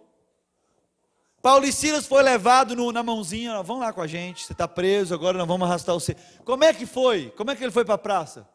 [1.43, 4.69] Paulo e Silas foi levado no, na mãozinha, vamos lá com a gente, você está
[4.69, 6.15] preso, agora nós vamos arrastar você.
[6.45, 7.33] Como é que foi?
[7.35, 8.47] Como é que ele foi para a praça?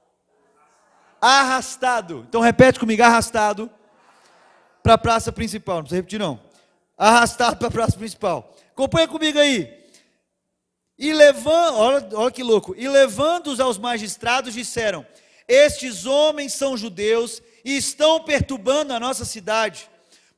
[1.19, 2.23] Arrastado.
[2.29, 3.71] Então repete comigo, arrastado
[4.85, 6.39] para a praça principal, não precisa repetir não.
[6.95, 8.55] Arrastado para a praça principal.
[8.71, 9.83] Acompanha comigo aí.
[10.95, 12.75] E levando, olha, olha que louco.
[12.77, 15.03] E levando-os aos magistrados, disseram:
[15.47, 19.89] Estes homens são judeus e estão perturbando a nossa cidade,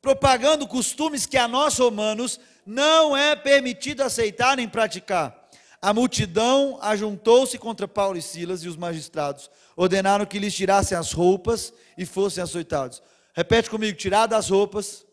[0.02, 5.50] propagando costumes que a nós romanos não é permitido aceitar nem praticar.
[5.82, 11.12] A multidão ajuntou-se contra Paulo e Silas e os magistrados ordenaram que lhes tirassem as
[11.12, 13.02] roupas e fossem açoitados.
[13.38, 15.06] Repete comigo: tirar das roupas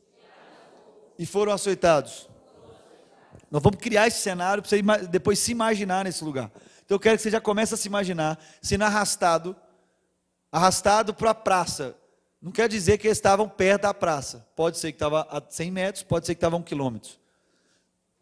[1.18, 2.26] e foram açoitados.
[3.50, 6.50] Nós vamos criar esse cenário para você depois se imaginar nesse lugar.
[6.86, 9.54] Então eu quero que você já comece a se imaginar sendo arrastado,
[10.50, 11.94] arrastado para a praça.
[12.40, 14.48] Não quer dizer que eles estavam perto da praça.
[14.56, 17.12] Pode ser que estava a 100 metros, pode ser que estava a 1 quilômetro.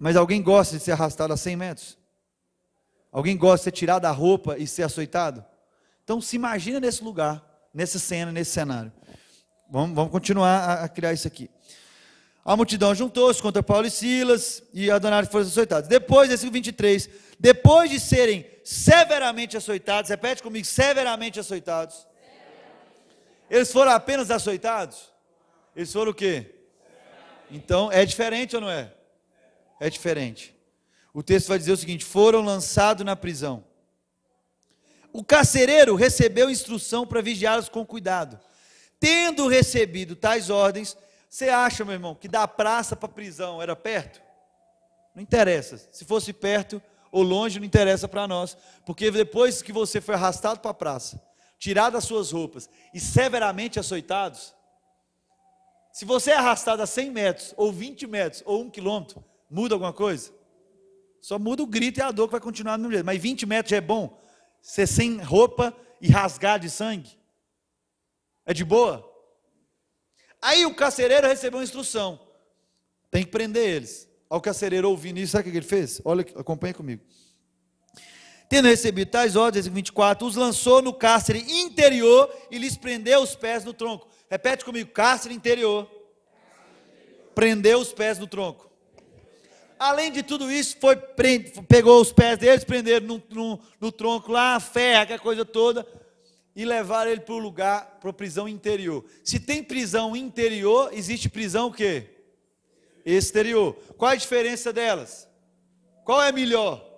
[0.00, 1.98] Mas alguém gosta de ser arrastado a 100 metros?
[3.12, 5.44] Alguém gosta de ser tirado da roupa e ser açoitado?
[6.02, 8.92] Então se imagina nesse lugar, nessa cena, nesse cenário.
[9.72, 11.48] Vamos, vamos continuar a, a, criar isso aqui.
[12.44, 15.88] A multidão juntou-se contra Paulo e Silas e Adonai foram açoitados.
[15.88, 17.08] Depois, versículo 23,
[17.40, 22.06] depois de serem severamente açoitados, repete comigo, severamente açoitados.
[23.48, 25.10] Eles foram apenas açoitados?
[25.74, 26.54] Eles foram o quê?
[27.50, 28.92] Então, é diferente ou não é?
[29.80, 30.54] É diferente.
[31.14, 33.64] O texto vai dizer o seguinte: foram lançados na prisão.
[35.14, 38.38] O carcereiro recebeu instrução para vigiá-los com cuidado.
[39.02, 40.96] Tendo recebido tais ordens,
[41.28, 44.22] você acha, meu irmão, que da praça para a prisão era perto?
[45.12, 45.76] Não interessa.
[45.90, 46.80] Se fosse perto
[47.10, 48.56] ou longe, não interessa para nós.
[48.86, 51.20] Porque depois que você foi arrastado para a praça,
[51.58, 54.54] tirado as suas roupas e severamente açoitados,
[55.92, 59.92] se você é arrastado a 100 metros, ou 20 metros, ou 1 quilômetro, muda alguma
[59.92, 60.30] coisa?
[61.20, 63.06] Só muda o grito e a dor que vai continuar no mesmo.
[63.06, 64.16] Mas 20 metros já é bom.
[64.60, 67.20] Ser sem roupa e rasgar de sangue.
[68.44, 69.08] É de boa?
[70.40, 72.18] Aí o carcereiro recebeu uma instrução:
[73.10, 74.08] tem que prender eles.
[74.28, 76.00] Ao carcereiro ouvindo isso, sabe o que ele fez?
[76.04, 77.02] Olha, acompanha comigo.
[78.48, 83.64] Tendo recebido tais ordens, 24, os lançou no cárcere interior e lhes prendeu os pés
[83.64, 84.08] no tronco.
[84.28, 85.88] Repete comigo: cárcere interior.
[87.34, 88.70] Prendeu os pés no tronco.
[89.78, 94.60] Além de tudo isso, foi, pegou os pés deles, prenderam no, no, no tronco lá,
[94.60, 95.86] ferra, aquela coisa toda
[96.54, 99.04] e levar ele para o lugar, para a prisão interior.
[99.24, 102.10] Se tem prisão interior, existe prisão o quê?
[103.04, 103.74] Exterior.
[103.96, 105.28] Qual a diferença delas?
[106.04, 106.88] Qual é melhor?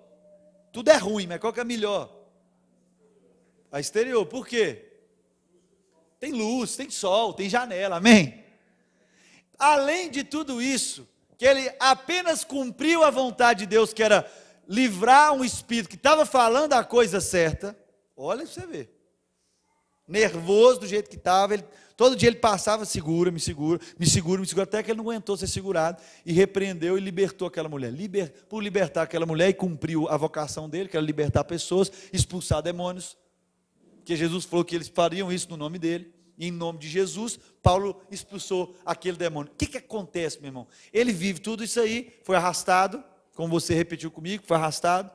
[0.73, 2.13] Tudo é ruim, mas qual que é melhor?
[3.71, 4.27] A exterior.
[4.27, 4.91] Por quê?
[6.19, 8.45] Tem luz, tem sol, tem janela, amém?
[9.57, 14.31] Além de tudo isso, que ele apenas cumpriu a vontade de Deus, que era
[14.67, 17.79] livrar um espírito que estava falando a coisa certa.
[18.17, 19.04] Olha para você ver
[20.07, 21.59] nervoso do jeito que estava.
[21.97, 25.05] todo dia ele passava, segura, me segura, me segura, me segura, até que ele não
[25.05, 27.93] aguentou ser segurado e repreendeu e libertou aquela mulher.
[27.93, 32.63] Liber, por libertar aquela mulher e cumpriu a vocação dele, que era libertar pessoas, expulsar
[32.63, 33.17] demônios.
[33.97, 36.13] Porque Jesus falou que eles fariam isso no nome dele.
[36.37, 39.53] E em nome de Jesus, Paulo expulsou aquele demônio.
[39.53, 40.67] O que, que acontece, meu irmão?
[40.93, 43.03] Ele vive tudo isso aí, foi arrastado,
[43.37, 45.13] como você repetiu comigo, foi arrastado,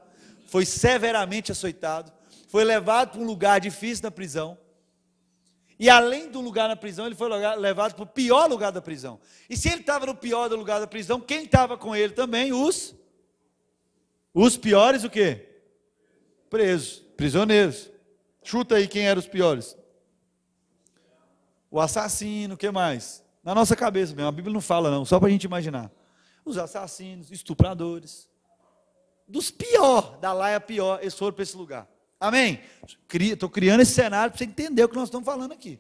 [0.47, 2.11] foi severamente açoitado,
[2.47, 4.57] foi levado para um lugar difícil na prisão
[5.79, 9.19] e além do lugar na prisão, ele foi levado para o pior lugar da prisão.
[9.49, 12.51] E se ele estava no pior lugar da prisão, quem estava com ele também?
[12.51, 12.93] Os
[14.33, 15.47] os piores o quê?
[16.49, 17.89] Presos, prisioneiros.
[18.43, 19.77] Chuta aí quem eram os piores.
[21.71, 23.23] O assassino, o que mais?
[23.43, 25.91] Na nossa cabeça mesmo, a Bíblia não fala não, só para a gente imaginar.
[26.43, 28.29] Os assassinos, estupradores.
[29.27, 31.87] Dos pior, da laia pior, eles foram para esse lugar.
[32.19, 32.61] Amém?
[33.13, 35.79] Estou criando esse cenário para você entender o que nós estamos falando aqui.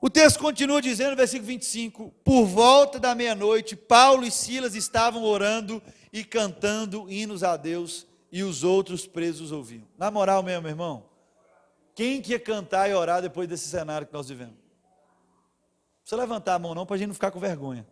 [0.00, 5.82] O texto continua dizendo, versículo 25: Por volta da meia-noite, Paulo e Silas estavam orando
[6.12, 9.86] e cantando hinos a Deus, e os outros presos ouviam.
[9.96, 11.08] Na moral mesmo, meu irmão,
[11.94, 14.54] quem que ia cantar e orar depois desse cenário que nós vivemos?
[14.54, 17.86] Não precisa levantar a mão, não, para a gente não ficar com vergonha.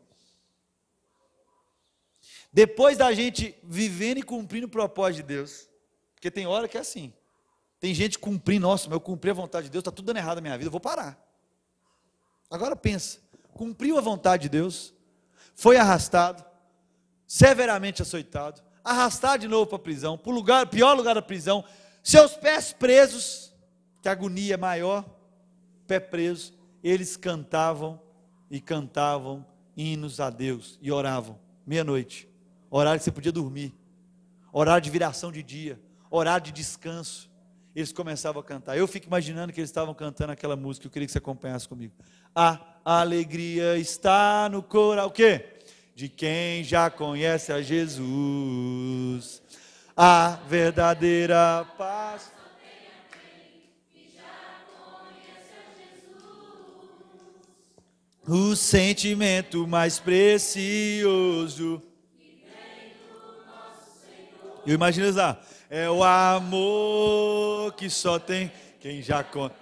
[2.52, 5.69] Depois da gente vivendo e cumprindo o propósito de Deus,
[6.20, 7.14] porque tem hora que é assim.
[7.80, 10.36] Tem gente cumprindo, nossa, mas eu cumpri a vontade de Deus, está tudo dando errado
[10.36, 11.18] na minha vida, eu vou parar.
[12.50, 13.20] Agora pensa,
[13.54, 14.92] cumpriu a vontade de Deus,
[15.54, 16.44] foi arrastado,
[17.26, 21.64] severamente açoitado, arrastado de novo para a prisão, para o lugar, pior lugar da prisão,
[22.02, 23.54] seus pés presos,
[24.02, 25.02] que agonia maior,
[25.86, 26.52] pé preso,
[26.84, 27.98] eles cantavam
[28.50, 32.28] e cantavam hinos a Deus e oravam, meia-noite,
[32.68, 33.74] horário que você podia dormir,
[34.52, 35.80] horário de viração de dia,
[36.10, 37.30] horário de descanso,
[37.74, 38.76] eles começavam a cantar.
[38.76, 41.94] Eu fico imaginando que eles estavam cantando aquela música, eu queria que você acompanhasse comigo.
[42.34, 45.58] A alegria está no coração, o quê?
[45.94, 49.40] De quem já conhece a Jesus.
[49.96, 52.32] A verdadeira paz.
[58.26, 61.82] O sentimento mais precioso.
[64.66, 65.40] Eu imagino lá.
[65.72, 68.50] É o amor que só tem
[68.80, 69.54] quem já conhece.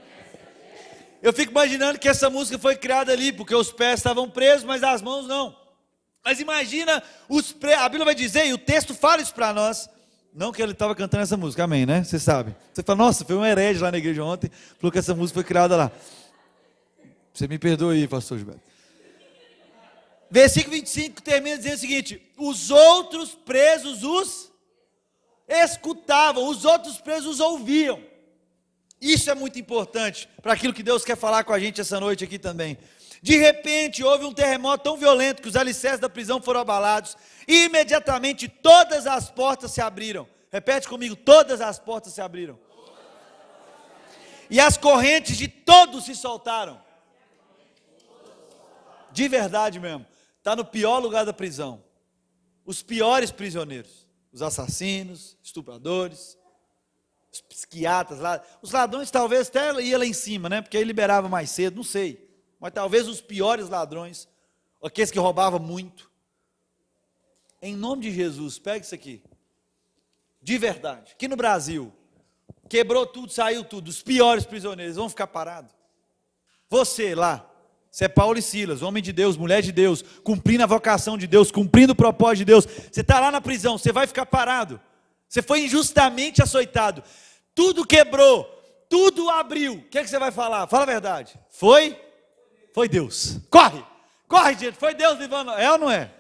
[1.20, 4.82] Eu fico imaginando que essa música foi criada ali, porque os pés estavam presos, mas
[4.82, 5.54] as mãos não.
[6.24, 7.74] Mas imagina os pre...
[7.74, 9.90] a Bíblia vai dizer, e o texto fala isso para nós.
[10.32, 12.02] Não que ele estava cantando essa música, amém, né?
[12.02, 12.56] Você sabe.
[12.72, 14.50] Você fala, nossa, foi um herege lá na igreja ontem,
[14.80, 15.92] falou que essa música foi criada lá.
[17.34, 18.62] Você me perdoa aí, pastor Gilberto.
[20.30, 24.47] Versículo 25 termina dizendo o seguinte: os outros presos os
[25.48, 28.02] escutavam, os outros presos os ouviam.
[29.00, 32.24] Isso é muito importante para aquilo que Deus quer falar com a gente essa noite
[32.24, 32.76] aqui também.
[33.22, 37.64] De repente houve um terremoto tão violento que os alicerces da prisão foram abalados e
[37.64, 40.28] imediatamente todas as portas se abriram.
[40.50, 42.58] Repete comigo: todas as portas se abriram.
[44.50, 46.80] E as correntes de todos se soltaram.
[49.12, 50.06] De verdade mesmo.
[50.38, 51.82] Está no pior lugar da prisão.
[52.64, 54.07] Os piores prisioneiros.
[54.38, 56.38] Os assassinos, estupradores,
[57.32, 58.40] os psiquiatras lá.
[58.62, 60.62] Os ladrões talvez até ia lá em cima, né?
[60.62, 62.24] Porque aí liberava mais cedo, não sei.
[62.60, 64.28] Mas talvez os piores ladrões,
[64.80, 66.08] aqueles que roubavam muito.
[67.60, 69.20] Em nome de Jesus, pega isso aqui.
[70.40, 71.14] De verdade.
[71.14, 71.92] Aqui no Brasil,
[72.68, 73.88] quebrou tudo, saiu tudo.
[73.88, 75.74] Os piores prisioneiros vão ficar parados.
[76.70, 77.44] Você lá,
[77.90, 81.26] você é Paulo e Silas, homem de Deus, mulher de Deus, cumprindo a vocação de
[81.26, 82.66] Deus, cumprindo o propósito de Deus.
[82.66, 84.80] Você está lá na prisão, você vai ficar parado.
[85.28, 87.02] Você foi injustamente açoitado.
[87.54, 88.44] Tudo quebrou,
[88.88, 89.74] tudo abriu.
[89.74, 90.66] O que, é que você vai falar?
[90.66, 91.38] Fala a verdade.
[91.50, 91.98] Foi?
[92.74, 93.38] Foi Deus.
[93.50, 93.82] Corre,
[94.28, 94.76] corre, gente.
[94.76, 95.50] Foi Deus livrando.
[95.52, 96.10] É ou não é?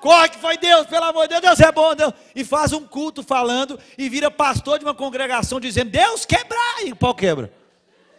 [0.00, 2.12] Corre que foi Deus, pelo amor de Deus, Deus é bom, Deus.
[2.34, 6.84] E faz um culto falando e vira pastor de uma congregação dizendo: Deus quebrar.
[6.84, 7.50] E o pau quebra.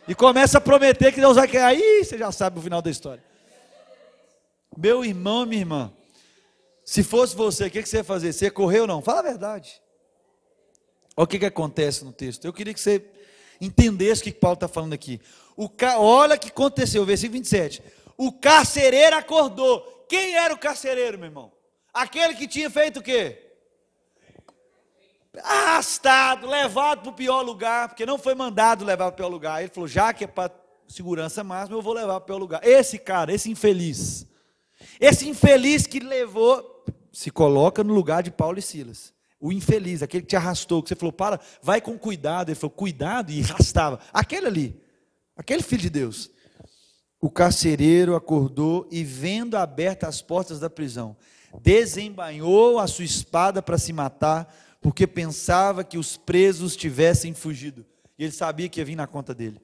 [0.07, 1.67] E começa a prometer que Deus vai quebrar.
[1.67, 3.23] Aí você já sabe o final da história.
[4.77, 5.93] Meu irmão, minha irmã.
[6.83, 8.31] Se fosse você, o que você ia fazer?
[8.31, 9.01] Você ia correr ou não?
[9.01, 9.81] Fala a verdade.
[11.17, 12.45] Olha o que, que acontece no texto.
[12.45, 13.03] Eu queria que você
[13.59, 15.19] entendesse o que Paulo está falando aqui.
[15.55, 15.97] O ca...
[15.97, 17.81] Olha o que aconteceu, versículo 27.
[18.17, 20.05] O carcereiro acordou.
[20.07, 21.51] Quem era o carcereiro, meu irmão?
[21.93, 23.44] Aquele que tinha feito o quê?
[25.43, 29.61] Arrastado, levado para o pior lugar, porque não foi mandado levar para o pior lugar.
[29.61, 30.51] Ele falou: já que é para
[30.87, 32.65] segurança máxima, eu vou levar para o pior lugar.
[32.65, 34.27] Esse cara, esse infeliz,
[34.99, 39.13] esse infeliz que levou se coloca no lugar de Paulo e Silas.
[39.39, 42.49] O infeliz, aquele que te arrastou, que você falou, para, vai com cuidado.
[42.49, 43.99] Ele falou, cuidado, e arrastava.
[44.13, 44.81] Aquele ali,
[45.35, 46.29] aquele filho de Deus.
[47.21, 51.15] O carcereiro acordou e, vendo abertas as portas da prisão,
[51.61, 54.53] desembainhou a sua espada para se matar,
[54.85, 57.83] porque pensava que os presos tivessem fugido.
[58.19, 59.59] E ele sabia que ia vir na conta dele.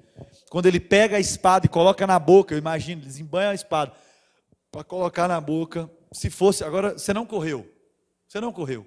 [0.50, 3.94] Quando ele pega a espada e coloca na boca, eu imagino, desembanha a espada
[4.72, 7.72] para colocar na boca, se fosse, agora você não correu.
[8.28, 8.84] Você não correu.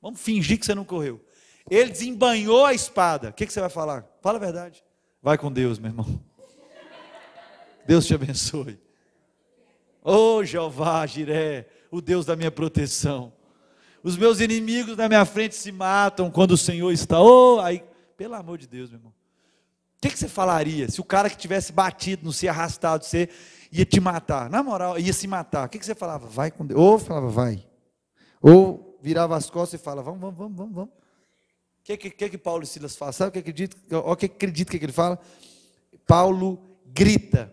[0.00, 1.20] Vamos fingir que você não correu.
[1.68, 3.30] Ele desembanhou a espada.
[3.30, 4.06] O que, que você vai falar?
[4.20, 4.84] Fala a verdade.
[5.20, 6.06] Vai com Deus, meu irmão.
[7.84, 8.78] Deus te abençoe.
[10.00, 13.32] Oh Jeová, Jiré, o Deus da minha proteção.
[14.02, 17.20] Os meus inimigos na minha frente se matam quando o Senhor está.
[17.20, 17.84] Oh, aí,
[18.16, 19.12] pelo amor de Deus, meu irmão.
[19.12, 23.28] O que, que você falaria se o cara que tivesse batido, não se arrastado, você
[23.70, 26.26] ia te matar, na moral, ia se matar, o que, que você falava?
[26.26, 26.78] Vai com Deus.
[26.78, 27.64] Ou falava, vai.
[28.40, 30.90] Ou virava as costas e falava, vamos, vamos, vamos, vamos, vamos.
[30.90, 33.12] O que, que, que, Paulo e Silas falam?
[33.12, 33.76] Sabe o que acredita?
[33.98, 35.18] O que acredita que ele fala?
[36.06, 37.52] Paulo grita.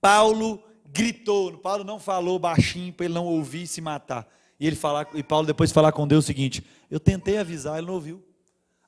[0.00, 1.56] Paulo gritou.
[1.58, 4.26] Paulo não falou baixinho para ele não ouvir e se matar.
[4.60, 7.86] E ele falar, e Paulo depois falar com Deus o seguinte: Eu tentei avisar, ele
[7.86, 8.22] não ouviu.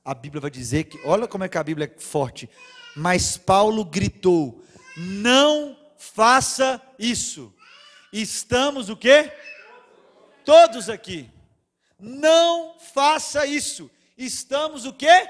[0.05, 2.47] A Bíblia vai dizer que, olha como é que a Bíblia é forte.
[2.95, 4.63] Mas Paulo gritou:
[4.95, 7.51] Não faça isso.
[8.11, 9.31] Estamos o quê?
[10.45, 11.31] Todos aqui.
[11.99, 13.89] Não faça isso.
[14.15, 15.27] Estamos o quê?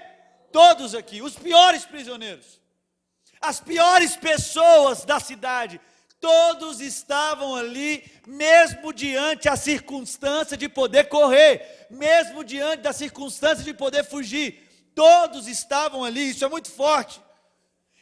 [0.52, 2.60] Todos aqui, os piores prisioneiros.
[3.40, 5.80] As piores pessoas da cidade
[6.24, 13.74] todos estavam ali, mesmo diante a circunstância de poder correr, mesmo diante da circunstância de
[13.74, 17.22] poder fugir, todos estavam ali, isso é muito forte.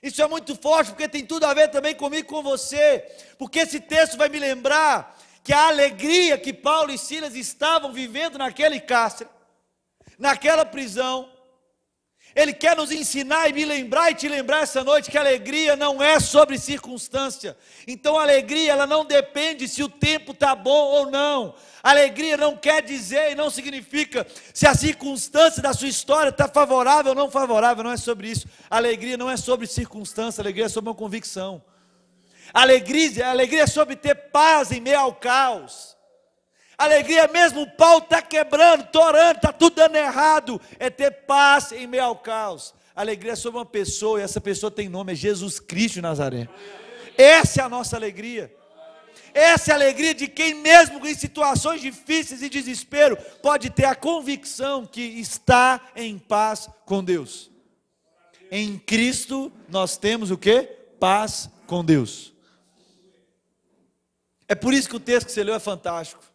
[0.03, 3.03] Isso é muito forte porque tem tudo a ver também comigo com você,
[3.39, 8.37] porque esse texto vai me lembrar que a alegria que Paulo e Silas estavam vivendo
[8.37, 9.31] naquele cárcere,
[10.19, 11.27] naquela prisão,
[12.35, 15.75] ele quer nos ensinar e me lembrar e te lembrar essa noite que a alegria
[15.75, 17.57] não é sobre circunstância.
[17.87, 21.53] Então a alegria ela não depende se o tempo está bom ou não.
[21.83, 26.47] A alegria não quer dizer e não significa se a circunstância da sua história está
[26.47, 27.83] favorável ou não favorável.
[27.83, 28.47] Não é sobre isso.
[28.69, 31.61] A alegria não é sobre circunstância, a alegria é sobre uma convicção.
[32.53, 35.97] A alegria, a alegria é sobre ter paz em meio ao caos.
[36.81, 40.59] Alegria mesmo, o pau está quebrando, torando, está tudo dando errado.
[40.79, 42.73] É ter paz em meio ao caos.
[42.95, 46.49] Alegria sobre uma pessoa, e essa pessoa tem nome, é Jesus Cristo Nazaré.
[47.15, 48.51] Essa é a nossa alegria.
[49.31, 53.93] Essa é a alegria de quem, mesmo em situações difíceis e desespero, pode ter a
[53.93, 57.51] convicção que está em paz com Deus.
[58.49, 60.63] Em Cristo nós temos o que?
[60.99, 62.33] Paz com Deus.
[64.47, 66.30] É por isso que o texto que você leu é fantástico.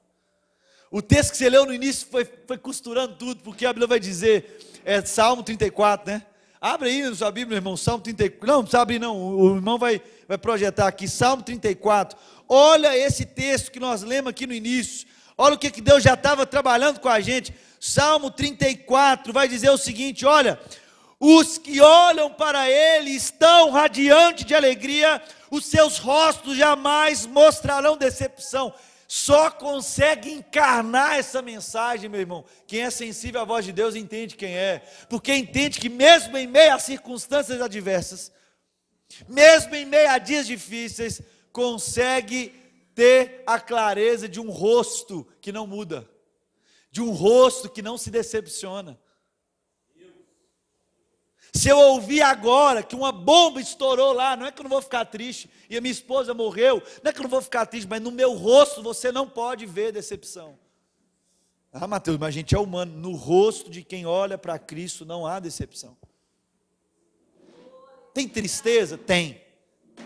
[0.90, 4.00] O texto que você leu no início foi, foi costurando tudo, porque a Bíblia vai
[4.00, 6.22] dizer, é Salmo 34, né?
[6.60, 8.46] Abre aí na sua Bíblia, irmão, Salmo 34.
[8.46, 9.16] Não, precisa abrir, não.
[9.16, 12.18] O irmão vai, vai projetar aqui, Salmo 34.
[12.48, 15.06] Olha esse texto que nós lemos aqui no início.
[15.36, 17.54] Olha o que, que Deus já estava trabalhando com a gente.
[17.78, 20.58] Salmo 34 vai dizer o seguinte: olha,
[21.20, 28.72] os que olham para Ele estão radiantes de alegria, os seus rostos jamais mostrarão decepção
[29.08, 32.44] só consegue encarnar essa mensagem, meu irmão.
[32.66, 36.46] Quem é sensível à voz de Deus entende quem é, porque entende que, mesmo em
[36.46, 38.32] meio a circunstâncias adversas,
[39.28, 42.52] mesmo em meio a dias difíceis, consegue
[42.94, 46.08] ter a clareza de um rosto que não muda,
[46.90, 48.98] de um rosto que não se decepciona.
[51.56, 54.82] Se eu ouvir agora que uma bomba estourou lá, não é que eu não vou
[54.82, 57.88] ficar triste, e a minha esposa morreu, não é que eu não vou ficar triste,
[57.88, 60.58] mas no meu rosto você não pode ver decepção.
[61.72, 65.26] Ah, Mateus, mas a gente é humano, no rosto de quem olha para Cristo não
[65.26, 65.96] há decepção.
[68.12, 68.98] Tem tristeza?
[68.98, 69.40] Tem.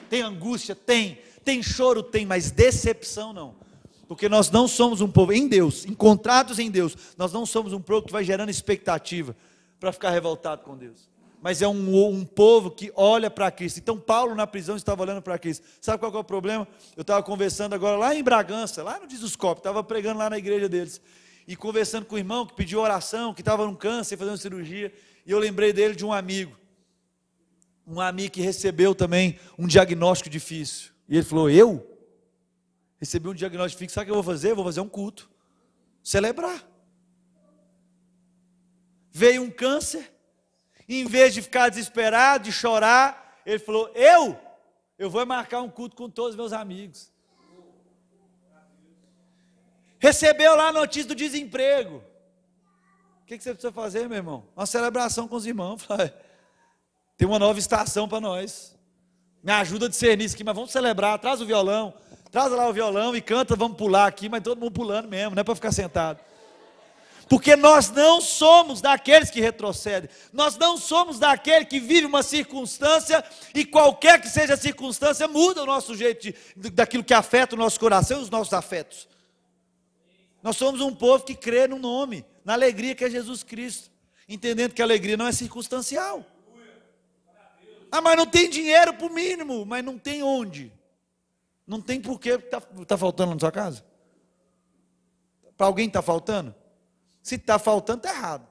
[0.08, 0.76] Tem angústia?
[0.76, 1.18] Tem.
[1.44, 2.00] Tem choro?
[2.00, 3.56] Tem, mas decepção não.
[4.06, 7.80] Porque nós não somos um povo, em Deus, encontrados em Deus, nós não somos um
[7.80, 9.34] povo que vai gerando expectativa
[9.80, 13.78] para ficar revoltado com Deus mas é um, um povo que olha para Cristo.
[13.78, 15.66] Então, Paulo na prisão estava olhando para Cristo.
[15.80, 16.68] Sabe qual é o problema?
[16.96, 20.68] Eu estava conversando agora lá em Bragança, lá no Disuscope, estava pregando lá na igreja
[20.68, 21.00] deles,
[21.48, 24.92] e conversando com o irmão que pediu oração, que estava num câncer, fazendo cirurgia,
[25.24, 26.56] e eu lembrei dele de um amigo,
[27.86, 30.90] um amigo que recebeu também um diagnóstico difícil.
[31.08, 31.86] E ele falou: Eu?
[32.98, 34.50] Recebi um diagnóstico difícil, sabe o que eu vou fazer?
[34.50, 35.30] Eu vou fazer um culto,
[36.02, 36.68] celebrar.
[39.10, 40.12] Veio um câncer,
[40.98, 44.38] em vez de ficar desesperado, de chorar, ele falou: Eu,
[44.98, 47.12] eu vou marcar um culto com todos os meus amigos.
[49.98, 52.02] Recebeu lá a notícia do desemprego.
[53.22, 54.48] O que, você precisa fazer, meu irmão?
[54.56, 55.86] Uma celebração com os irmãos.
[57.16, 58.76] Tem uma nova estação para nós.
[59.42, 61.18] Me ajuda a discernir isso aqui, mas vamos celebrar.
[61.18, 61.94] Traz o violão.
[62.32, 65.40] Traz lá o violão e canta, vamos pular aqui, mas todo mundo pulando mesmo, não
[65.40, 66.20] é para ficar sentado
[67.30, 73.24] porque nós não somos daqueles que retrocedem, nós não somos daquele que vive uma circunstância
[73.54, 77.58] e qualquer que seja a circunstância muda o nosso jeito de, daquilo que afeta o
[77.58, 79.08] nosso coração e os nossos afetos.
[80.42, 83.92] Nós somos um povo que crê no nome, na alegria que é Jesus Cristo,
[84.28, 86.26] entendendo que a alegria não é circunstancial.
[87.92, 90.72] Ah, mas não tem dinheiro para o mínimo, mas não tem onde.
[91.64, 93.84] Não tem porquê, está tá faltando na sua casa?
[95.56, 96.58] Para alguém está faltando?
[97.22, 98.48] Se está faltando, está errado.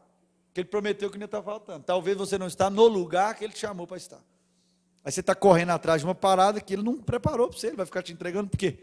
[0.47, 1.83] Porque ele prometeu que não está faltando.
[1.83, 4.21] Talvez você não está no lugar que ele te chamou para estar.
[5.03, 7.77] Aí você está correndo atrás de uma parada que ele não preparou para você, ele
[7.77, 8.77] vai ficar te entregando por quê?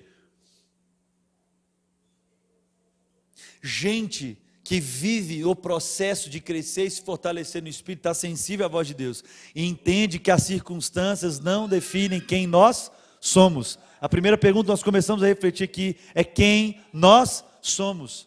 [3.62, 8.68] Gente que vive o processo de crescer e se fortalecer no espírito, está sensível à
[8.68, 9.22] voz de Deus
[9.55, 13.78] e entende que as circunstâncias não definem quem nós somos?
[14.01, 18.26] A primeira pergunta que nós começamos a refletir aqui é quem nós somos.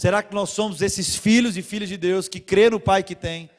[0.00, 3.14] Será que nós somos esses filhos e filhas de Deus que crê no Pai que
[3.14, 3.50] tem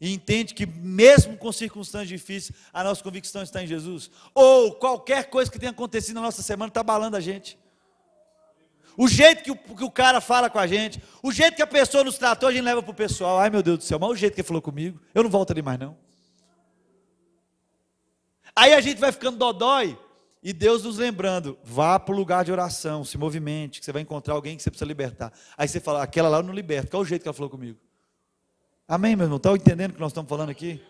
[0.00, 4.08] e entende que mesmo com circunstâncias difíceis, a nossa convicção está em Jesus?
[4.32, 7.58] Ou qualquer coisa que tenha acontecido na nossa semana está abalando a gente?
[8.96, 11.66] O jeito que o, que o, cara fala com a gente, o jeito que a
[11.66, 13.40] pessoa nos tratou, a gente leva para o pessoal.
[13.40, 15.50] Ai meu Deus do céu, mas o jeito que ele falou comigo, eu não volto
[15.50, 15.96] ali mais não.
[18.54, 19.98] Aí a gente vai ficando dodói,
[20.42, 24.02] e Deus nos lembrando, vá para o lugar de oração, se movimente, que você vai
[24.02, 25.32] encontrar alguém que você precisa libertar.
[25.56, 27.50] Aí você fala, aquela lá eu não liberto, qual é o jeito que ela falou
[27.50, 27.78] comigo?
[28.86, 29.36] Amém, meu irmão?
[29.36, 30.80] Está entendendo o que nós estamos falando aqui?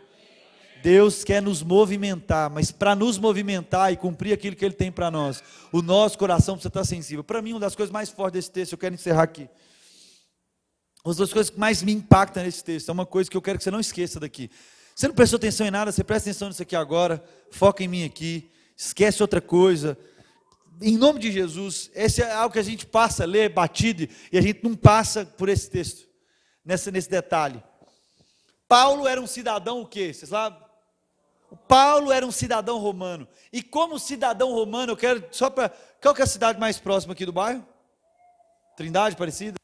[0.82, 5.10] Deus quer nos movimentar, mas para nos movimentar e cumprir aquilo que Ele tem para
[5.10, 5.42] nós,
[5.72, 7.24] o nosso coração precisa estar sensível.
[7.24, 9.48] Para mim, uma das coisas mais fortes desse texto, eu quero encerrar aqui.
[11.04, 13.58] Uma das coisas que mais me impactam nesse texto, é uma coisa que eu quero
[13.58, 14.50] que você não esqueça daqui.
[14.94, 18.04] Você não prestou atenção em nada, você presta atenção nisso aqui agora, foca em mim
[18.04, 19.98] aqui, esquece outra coisa.
[20.80, 24.38] Em nome de Jesus, esse é algo que a gente passa a ler batido e
[24.38, 26.08] a gente não passa por esse texto,
[26.64, 27.60] nessa, nesse detalhe.
[28.68, 30.14] Paulo era um cidadão o quê?
[30.14, 30.68] Vocês sabem?
[31.66, 33.26] Paulo era um cidadão romano.
[33.52, 35.70] E como cidadão romano, eu quero só para.
[36.00, 37.66] Qual que é a cidade mais próxima aqui do bairro?
[38.76, 39.58] Trindade, parecida?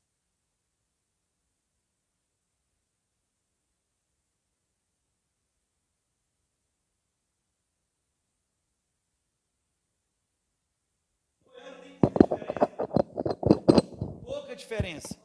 [14.24, 15.16] Pouca diferença.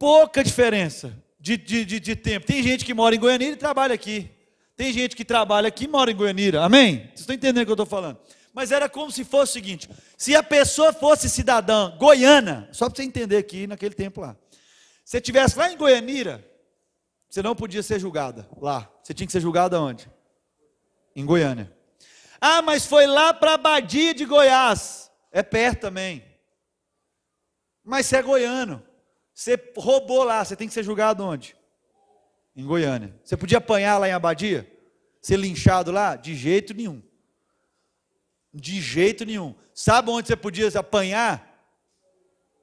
[0.00, 2.46] Pouca diferença de, de, de, de tempo.
[2.46, 4.30] Tem gente que mora em Goiânia e trabalha aqui.
[4.74, 6.64] Tem gente que trabalha aqui e mora em Goianira.
[6.64, 7.00] Amém?
[7.00, 8.18] Vocês estão entendendo o que eu estou falando?
[8.54, 12.96] Mas era como se fosse o seguinte: se a pessoa fosse cidadã goiana, só para
[12.96, 14.34] você entender aqui naquele tempo lá.
[15.04, 16.42] Se estivesse lá em Goianira,
[17.28, 18.90] você não podia ser julgada lá.
[19.02, 20.10] Você tinha que ser julgada onde?
[21.14, 21.70] Em Goiânia.
[22.40, 25.10] Ah, mas foi lá para a Badia de Goiás.
[25.30, 26.24] É perto também.
[27.84, 28.82] Mas você é goiano.
[29.40, 31.56] Você roubou lá, você tem que ser julgado onde?
[32.54, 33.18] em Goiânia.
[33.24, 34.70] Você podia apanhar lá em Abadia?
[35.22, 36.14] Ser linchado lá?
[36.14, 37.02] De jeito nenhum.
[38.52, 39.54] De jeito nenhum.
[39.72, 41.48] Sabe onde você podia apanhar?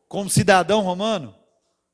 [0.07, 1.35] Como cidadão romano?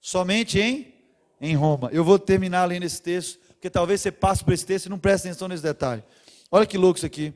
[0.01, 0.93] Somente em,
[1.39, 1.89] em Roma.
[1.93, 4.99] Eu vou terminar lendo esse texto, porque talvez você passe por esse texto e não
[4.99, 6.03] preste atenção nesse detalhe.
[6.51, 7.34] Olha que louco isso aqui.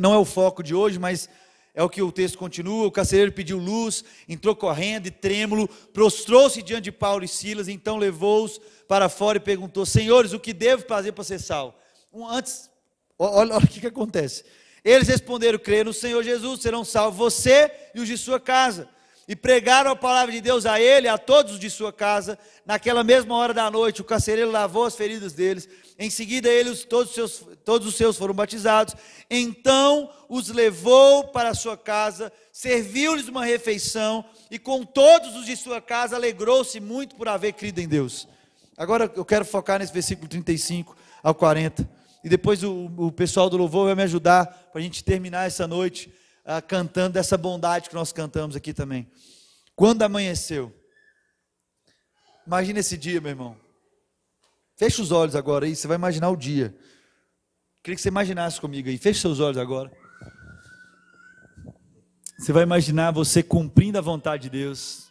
[0.00, 1.28] Não é o foco de hoje, mas
[1.74, 2.86] é o que o texto continua.
[2.86, 7.96] O carcereiro pediu luz, entrou correndo e trêmulo, prostrou-se diante de Paulo e Silas, então
[7.96, 11.74] levou-os para fora e perguntou: Senhores, o que devo fazer para ser salvo?
[12.12, 12.70] Um, antes,
[13.18, 14.44] olha, olha o que, que acontece.
[14.84, 18.88] Eles responderam: Creia no Senhor Jesus, serão salvos você e os de sua casa.
[19.26, 22.38] E pregaram a palavra de Deus a ele, a todos os de sua casa.
[22.66, 25.66] Naquela mesma hora da noite, o carcereiro lavou as feridas deles.
[25.98, 28.96] Em seguida, eles, todos os seus, todos os seus foram batizados.
[29.30, 35.56] Então os levou para a sua casa, serviu-lhes uma refeição, e com todos os de
[35.56, 38.26] sua casa alegrou-se muito por haver crido em Deus.
[38.76, 41.88] Agora eu quero focar nesse versículo 35 ao 40.
[42.24, 45.66] E depois o, o pessoal do louvor vai me ajudar para a gente terminar essa
[45.66, 46.12] noite
[46.44, 49.06] uh, cantando essa bondade que nós cantamos aqui também.
[49.76, 50.72] Quando amanheceu,
[52.46, 53.63] imagina esse dia, meu irmão.
[54.76, 56.74] Feche os olhos agora aí, você vai imaginar o dia.
[57.82, 58.98] Queria que você imaginasse comigo aí.
[58.98, 59.92] Feche seus olhos agora.
[62.38, 65.04] Você vai imaginar você cumprindo a vontade de Deus,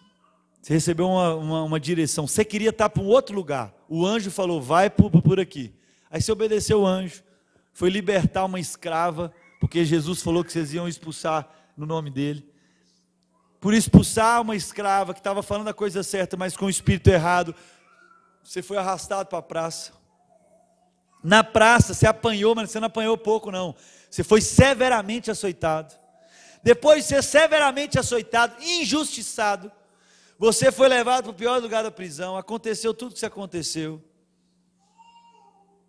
[0.64, 2.26] você recebeu uma, uma, uma direção.
[2.26, 3.74] Você queria estar para um outro lugar.
[3.89, 5.74] O anjo falou, vai por, por aqui.
[6.09, 7.22] Aí você obedeceu o anjo.
[7.74, 12.49] Foi libertar uma escrava, porque Jesus falou que vocês iam expulsar no nome dele.
[13.59, 17.53] Por expulsar uma escrava que estava falando a coisa certa, mas com o espírito errado,
[18.44, 19.94] você foi arrastado para a praça.
[21.24, 23.74] Na praça, você apanhou, mas você não apanhou pouco, não.
[24.10, 25.94] Você foi severamente açoitado.
[26.62, 29.72] Depois de ser severamente açoitado, injustiçado,
[30.38, 34.04] você foi levado para o pior lugar da prisão, aconteceu tudo o que aconteceu.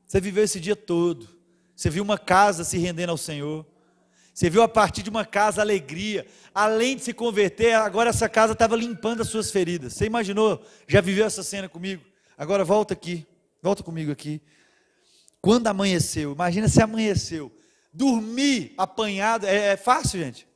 [0.07, 1.29] Você viveu esse dia todo.
[1.75, 3.67] Você viu uma casa se rendendo ao Senhor.
[4.33, 6.27] Você viu a partir de uma casa alegria.
[6.55, 9.95] Além de se converter, agora essa casa estava limpando as suas feridas.
[9.95, 10.65] Você imaginou?
[10.87, 12.05] Já viveu essa cena comigo?
[12.37, 13.27] Agora volta aqui.
[13.63, 14.43] Volta comigo aqui.
[15.41, 17.53] Quando amanheceu, imagina se amanheceu.
[17.93, 20.49] Dormir apanhado é, é fácil, gente.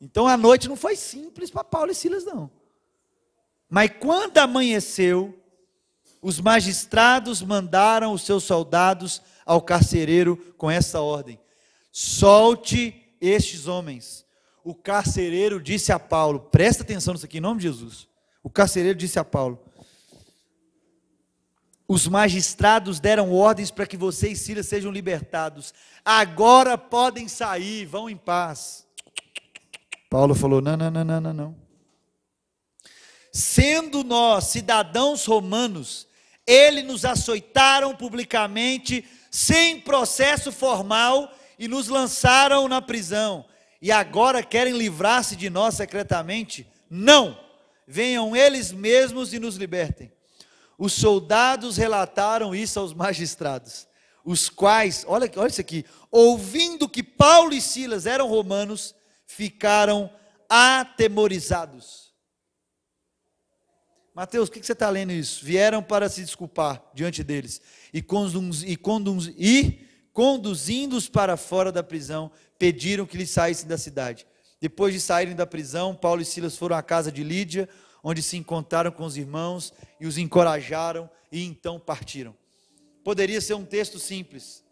[0.00, 2.50] Então a noite não foi simples para Paulo e Silas, não.
[3.68, 5.38] Mas quando amanheceu,
[6.20, 11.38] os magistrados mandaram os seus soldados ao carcereiro com essa ordem:
[11.90, 14.24] solte estes homens.
[14.64, 18.08] O carcereiro disse a Paulo: presta atenção nisso aqui, em nome de Jesus.
[18.42, 19.58] O carcereiro disse a Paulo:
[21.88, 25.74] os magistrados deram ordens para que você e sejam libertados.
[26.04, 28.86] Agora podem sair, vão em paz.
[30.08, 31.56] Paulo falou: não, não, não, não, não, não.
[33.32, 36.06] Sendo nós cidadãos romanos,
[36.46, 43.44] eles nos açoitaram publicamente, sem processo formal, e nos lançaram na prisão.
[43.80, 46.66] E agora querem livrar-se de nós secretamente?
[46.90, 47.38] Não!
[47.86, 50.12] Venham eles mesmos e nos libertem.
[50.78, 53.86] Os soldados relataram isso aos magistrados,
[54.24, 58.94] os quais, olha, olha isso aqui, ouvindo que Paulo e Silas eram romanos,
[59.26, 60.10] ficaram
[60.48, 62.12] atemorizados.
[64.14, 65.42] Mateus, o que você está lendo isso?
[65.44, 67.62] Vieram para se desculpar diante deles
[67.92, 73.78] e, conduz, e, conduz, e conduzindo-os para fora da prisão, pediram que lhes saíssem da
[73.78, 74.26] cidade.
[74.60, 77.68] Depois de saírem da prisão, Paulo e Silas foram à casa de Lídia,
[78.02, 82.34] onde se encontraram com os irmãos e os encorajaram e então partiram.
[83.04, 84.64] Poderia ser um texto simples.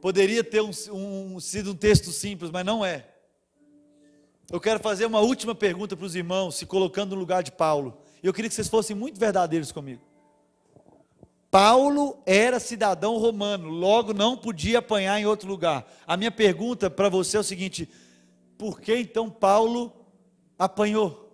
[0.00, 3.06] Poderia ter um, um, sido um texto simples, mas não é.
[4.50, 7.98] Eu quero fazer uma última pergunta para os irmãos, se colocando no lugar de Paulo.
[8.22, 10.02] Eu queria que vocês fossem muito verdadeiros comigo.
[11.50, 15.90] Paulo era cidadão romano, logo não podia apanhar em outro lugar.
[16.06, 17.88] A minha pergunta para você é o seguinte:
[18.58, 19.92] por que então Paulo
[20.58, 21.25] apanhou?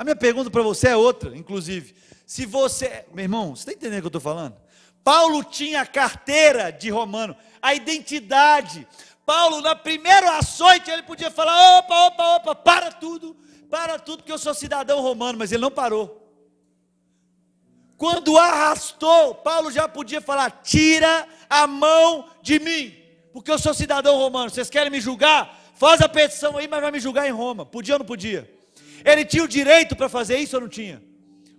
[0.00, 1.94] A minha pergunta para você é outra, inclusive.
[2.24, 4.56] Se você, meu irmão, você está entendendo o que eu estou falando?
[5.04, 8.88] Paulo tinha a carteira de romano, a identidade.
[9.26, 13.36] Paulo, na primeira açoite, ele podia falar: opa, opa, opa, para tudo,
[13.68, 16.34] para tudo, porque eu sou cidadão romano, mas ele não parou.
[17.98, 22.96] Quando arrastou, Paulo já podia falar: tira a mão de mim,
[23.34, 24.48] porque eu sou cidadão romano.
[24.48, 25.60] Vocês querem me julgar?
[25.74, 27.66] Faz a petição aí, mas vai me julgar em Roma.
[27.66, 28.59] Podia ou não podia?
[29.04, 31.02] Ele tinha o direito para fazer isso ou não tinha?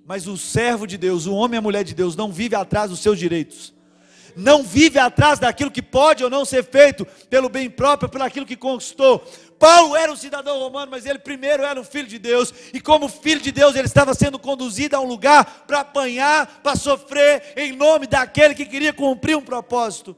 [0.06, 2.89] Mas o servo de Deus, o homem e a mulher de Deus, não vive atrás
[2.89, 3.74] dos seus direitos
[4.36, 8.46] não vive atrás daquilo que pode ou não ser feito pelo bem próprio, pelo aquilo
[8.46, 9.20] que conquistou.
[9.60, 13.08] Paulo era um cidadão romano, mas ele primeiro era um filho de Deus, e como
[13.08, 17.72] filho de Deus, ele estava sendo conduzido a um lugar para apanhar, para sofrer, em
[17.72, 20.16] nome daquele que queria cumprir um propósito.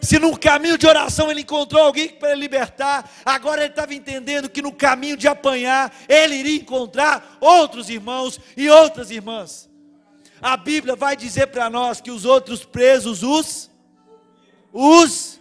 [0.00, 4.62] Se no caminho de oração ele encontrou alguém para libertar, agora ele estava entendendo que
[4.62, 9.68] no caminho de apanhar, ele iria encontrar outros irmãos e outras irmãs.
[10.40, 13.70] A Bíblia vai dizer para nós que os outros presos, os,
[14.72, 15.38] os,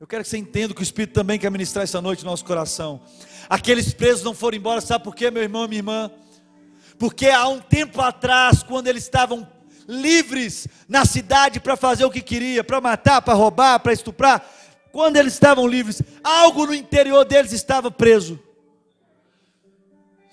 [0.00, 2.44] eu quero que você entenda que o Espírito também quer ministrar essa noite no nosso
[2.44, 3.00] coração.
[3.48, 6.10] Aqueles presos não foram embora, sabe por quê, meu irmão minha irmã?
[6.98, 9.48] Porque há um tempo atrás, quando eles estavam
[9.88, 14.48] livres na cidade para fazer o que queria, para matar, para roubar, para estuprar,
[14.92, 18.38] quando eles estavam livres, algo no interior deles estava preso.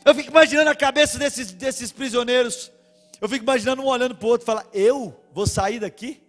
[0.03, 2.71] Eu fico imaginando a cabeça desses, desses prisioneiros.
[3.19, 6.21] Eu fico imaginando um olhando para o outro e falar: Eu vou sair daqui?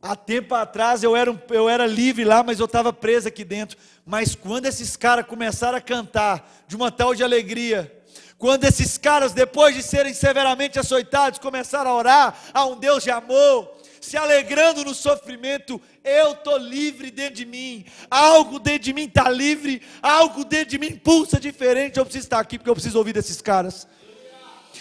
[0.00, 3.76] Há tempo atrás eu era, eu era livre lá, mas eu estava preso aqui dentro.
[4.04, 7.92] Mas quando esses caras começaram a cantar de uma tal de alegria,
[8.38, 13.10] quando esses caras, depois de serem severamente açoitados, começaram a orar a um Deus de
[13.10, 13.70] amor,
[14.00, 19.28] se alegrando no sofrimento, eu estou livre dentro de mim, algo dentro de mim está
[19.30, 21.98] livre, algo dentro de mim pulsa diferente.
[21.98, 23.88] Eu preciso estar aqui porque eu preciso ouvir desses caras.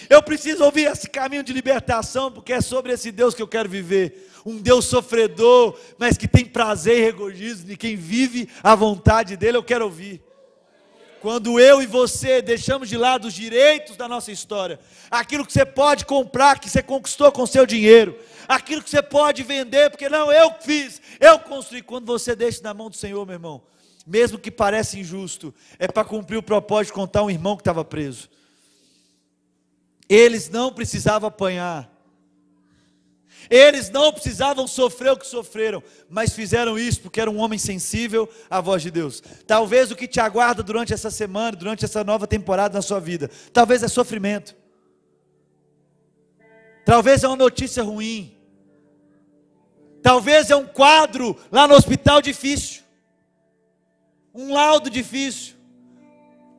[0.10, 3.70] Eu preciso ouvir esse caminho de libertação, porque é sobre esse Deus que eu quero
[3.70, 4.30] viver.
[4.46, 9.58] Um Deus sofredor, mas que tem prazer e regozijo de quem vive a vontade dEle,
[9.58, 10.22] eu quero ouvir.
[11.26, 15.66] Quando eu e você deixamos de lado os direitos da nossa história, aquilo que você
[15.66, 18.16] pode comprar, que você conquistou com seu dinheiro,
[18.48, 21.82] aquilo que você pode vender, porque não, eu fiz, eu construí.
[21.82, 23.64] Quando você deixa na mão do Senhor, meu irmão,
[24.06, 27.84] mesmo que pareça injusto, é para cumprir o propósito de contar um irmão que estava
[27.84, 28.30] preso.
[30.08, 31.92] Eles não precisavam apanhar.
[33.50, 38.30] Eles não precisavam sofrer o que sofreram, mas fizeram isso porque era um homem sensível
[38.50, 39.22] à voz de Deus.
[39.46, 43.30] Talvez o que te aguarda durante essa semana, durante essa nova temporada na sua vida,
[43.54, 44.56] talvez é sofrimento.
[46.86, 48.38] Talvez é uma notícia ruim.
[50.02, 52.84] Talvez é um quadro lá no hospital difícil.
[54.34, 55.56] Um laudo difícil.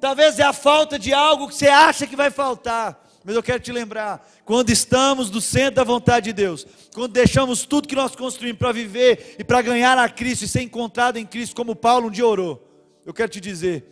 [0.01, 3.05] Talvez é a falta de algo que você acha que vai faltar.
[3.27, 6.64] Mas eu quero te lembrar, quando estamos no centro da vontade de Deus,
[6.95, 10.62] quando deixamos tudo que nós construímos para viver e para ganhar a Cristo e ser
[10.62, 12.64] encontrado em Cristo, como Paulo um dia orou,
[13.05, 13.85] eu quero te dizer,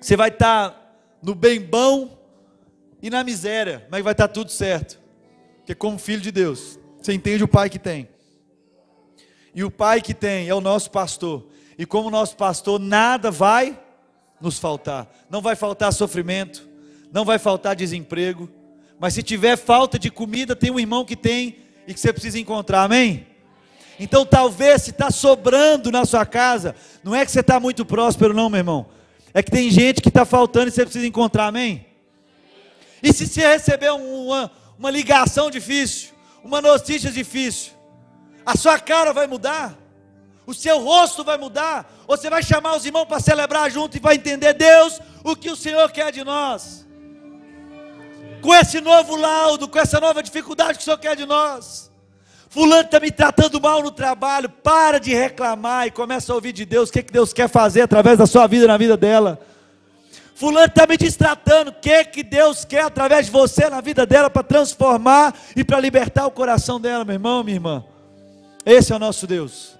[0.00, 2.16] você vai estar no bem bom
[3.02, 5.00] e na miséria, mas vai estar tudo certo,
[5.56, 8.08] porque como filho de Deus, você entende o Pai que tem,
[9.52, 13.76] e o Pai que tem é o nosso pastor, e como nosso pastor, nada vai
[14.40, 16.73] nos faltar, não vai faltar sofrimento,
[17.14, 18.50] não vai faltar desemprego,
[18.98, 21.56] Mas se tiver falta de comida, tem um irmão que tem
[21.86, 23.26] e que você precisa encontrar, amém?
[24.00, 28.32] Então talvez se está sobrando na sua casa, não é que você está muito próspero,
[28.34, 28.86] não, meu irmão.
[29.32, 31.86] É que tem gente que está faltando e você precisa encontrar, amém?
[33.02, 36.10] E se você receber uma, uma ligação difícil,
[36.42, 37.72] uma notícia difícil,
[38.46, 39.76] a sua cara vai mudar,
[40.46, 44.14] o seu rosto vai mudar, você vai chamar os irmãos para celebrar junto e vai
[44.16, 46.84] entender, Deus, o que o Senhor quer de nós.
[48.44, 51.90] Com esse novo laudo, com essa nova dificuldade que o Senhor quer de nós.
[52.50, 56.66] Fulano está me tratando mal no trabalho, para de reclamar e começa a ouvir de
[56.66, 59.40] Deus o que, que Deus quer fazer através da sua vida na vida dela.
[60.34, 64.28] Fulano está me distratando, o que, que Deus quer através de você na vida dela
[64.28, 67.82] para transformar e para libertar o coração dela, meu irmão, minha irmã.
[68.66, 69.74] Esse é o nosso Deus.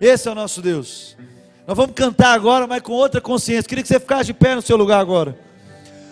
[0.00, 1.18] Esse é o nosso Deus.
[1.66, 3.68] Nós vamos cantar agora, mas com outra consciência.
[3.68, 5.49] Queria que você ficasse de pé no seu lugar agora.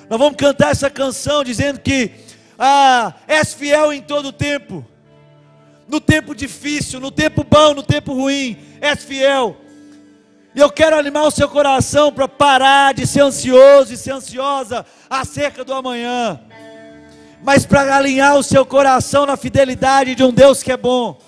[0.08, 2.12] Nós vamos cantar essa canção dizendo que
[2.58, 4.84] ah, és fiel em todo tempo
[5.88, 9.56] no tempo difícil, no tempo bom, no tempo ruim, és fiel.
[10.54, 14.84] E eu quero animar o seu coração para parar de ser ansioso e ser ansiosa
[15.08, 16.38] acerca do amanhã,
[17.42, 21.18] mas para alinhar o seu coração na fidelidade de um Deus que é bom.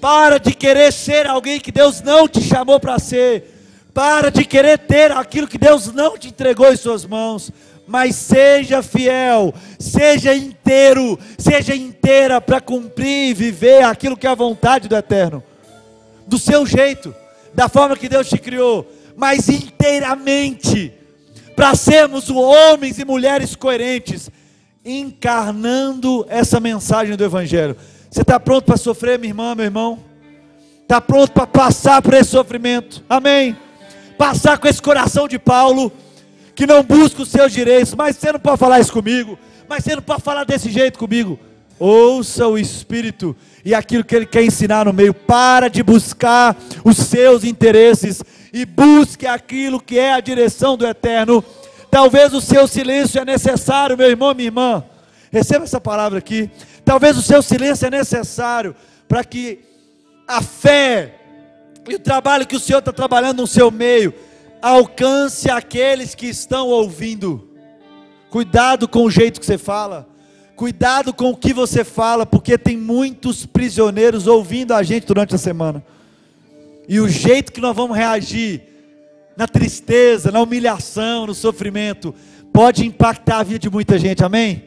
[0.00, 3.57] Para de querer ser alguém que Deus não te chamou para ser.
[3.98, 7.50] Para de querer ter aquilo que Deus não te entregou em suas mãos
[7.84, 14.36] mas seja fiel, seja inteiro, seja inteira para cumprir e viver aquilo que é a
[14.36, 15.42] vontade do Eterno,
[16.28, 17.12] do seu jeito,
[17.52, 18.86] da forma que Deus te criou,
[19.16, 20.92] mas inteiramente,
[21.56, 24.30] para sermos homens e mulheres coerentes,
[24.84, 27.76] encarnando essa mensagem do Evangelho.
[28.08, 29.98] Você está pronto para sofrer, minha irmã, meu irmão?
[30.82, 33.02] Está pronto para passar por esse sofrimento?
[33.08, 33.56] Amém?
[34.18, 35.92] Passar com esse coração de Paulo
[36.54, 39.38] que não busca os seus direitos, mas você não pode falar isso comigo,
[39.68, 41.38] mas você não pode falar desse jeito comigo.
[41.78, 45.14] Ouça o Espírito e aquilo que ele quer ensinar no meio.
[45.14, 48.20] Para de buscar os seus interesses
[48.52, 51.44] e busque aquilo que é a direção do Eterno.
[51.88, 54.84] Talvez o seu silêncio é necessário, meu irmão, minha irmã.
[55.30, 56.50] Receba essa palavra aqui.
[56.84, 58.74] Talvez o seu silêncio é necessário
[59.06, 59.60] para que
[60.26, 61.17] a fé
[61.90, 64.14] e o trabalho que o Senhor está trabalhando no seu meio
[64.60, 67.48] alcance aqueles que estão ouvindo.
[68.30, 70.08] Cuidado com o jeito que você fala.
[70.56, 75.38] Cuidado com o que você fala, porque tem muitos prisioneiros ouvindo a gente durante a
[75.38, 75.84] semana.
[76.88, 78.62] E o jeito que nós vamos reagir
[79.36, 82.12] na tristeza, na humilhação, no sofrimento,
[82.52, 84.64] pode impactar a vida de muita gente, amém?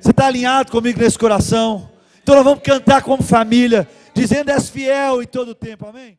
[0.00, 1.90] Você está alinhado comigo nesse coração?
[2.22, 5.86] Então nós vamos cantar como família, dizendo: És fiel em todo o tempo.
[5.86, 6.18] Amém?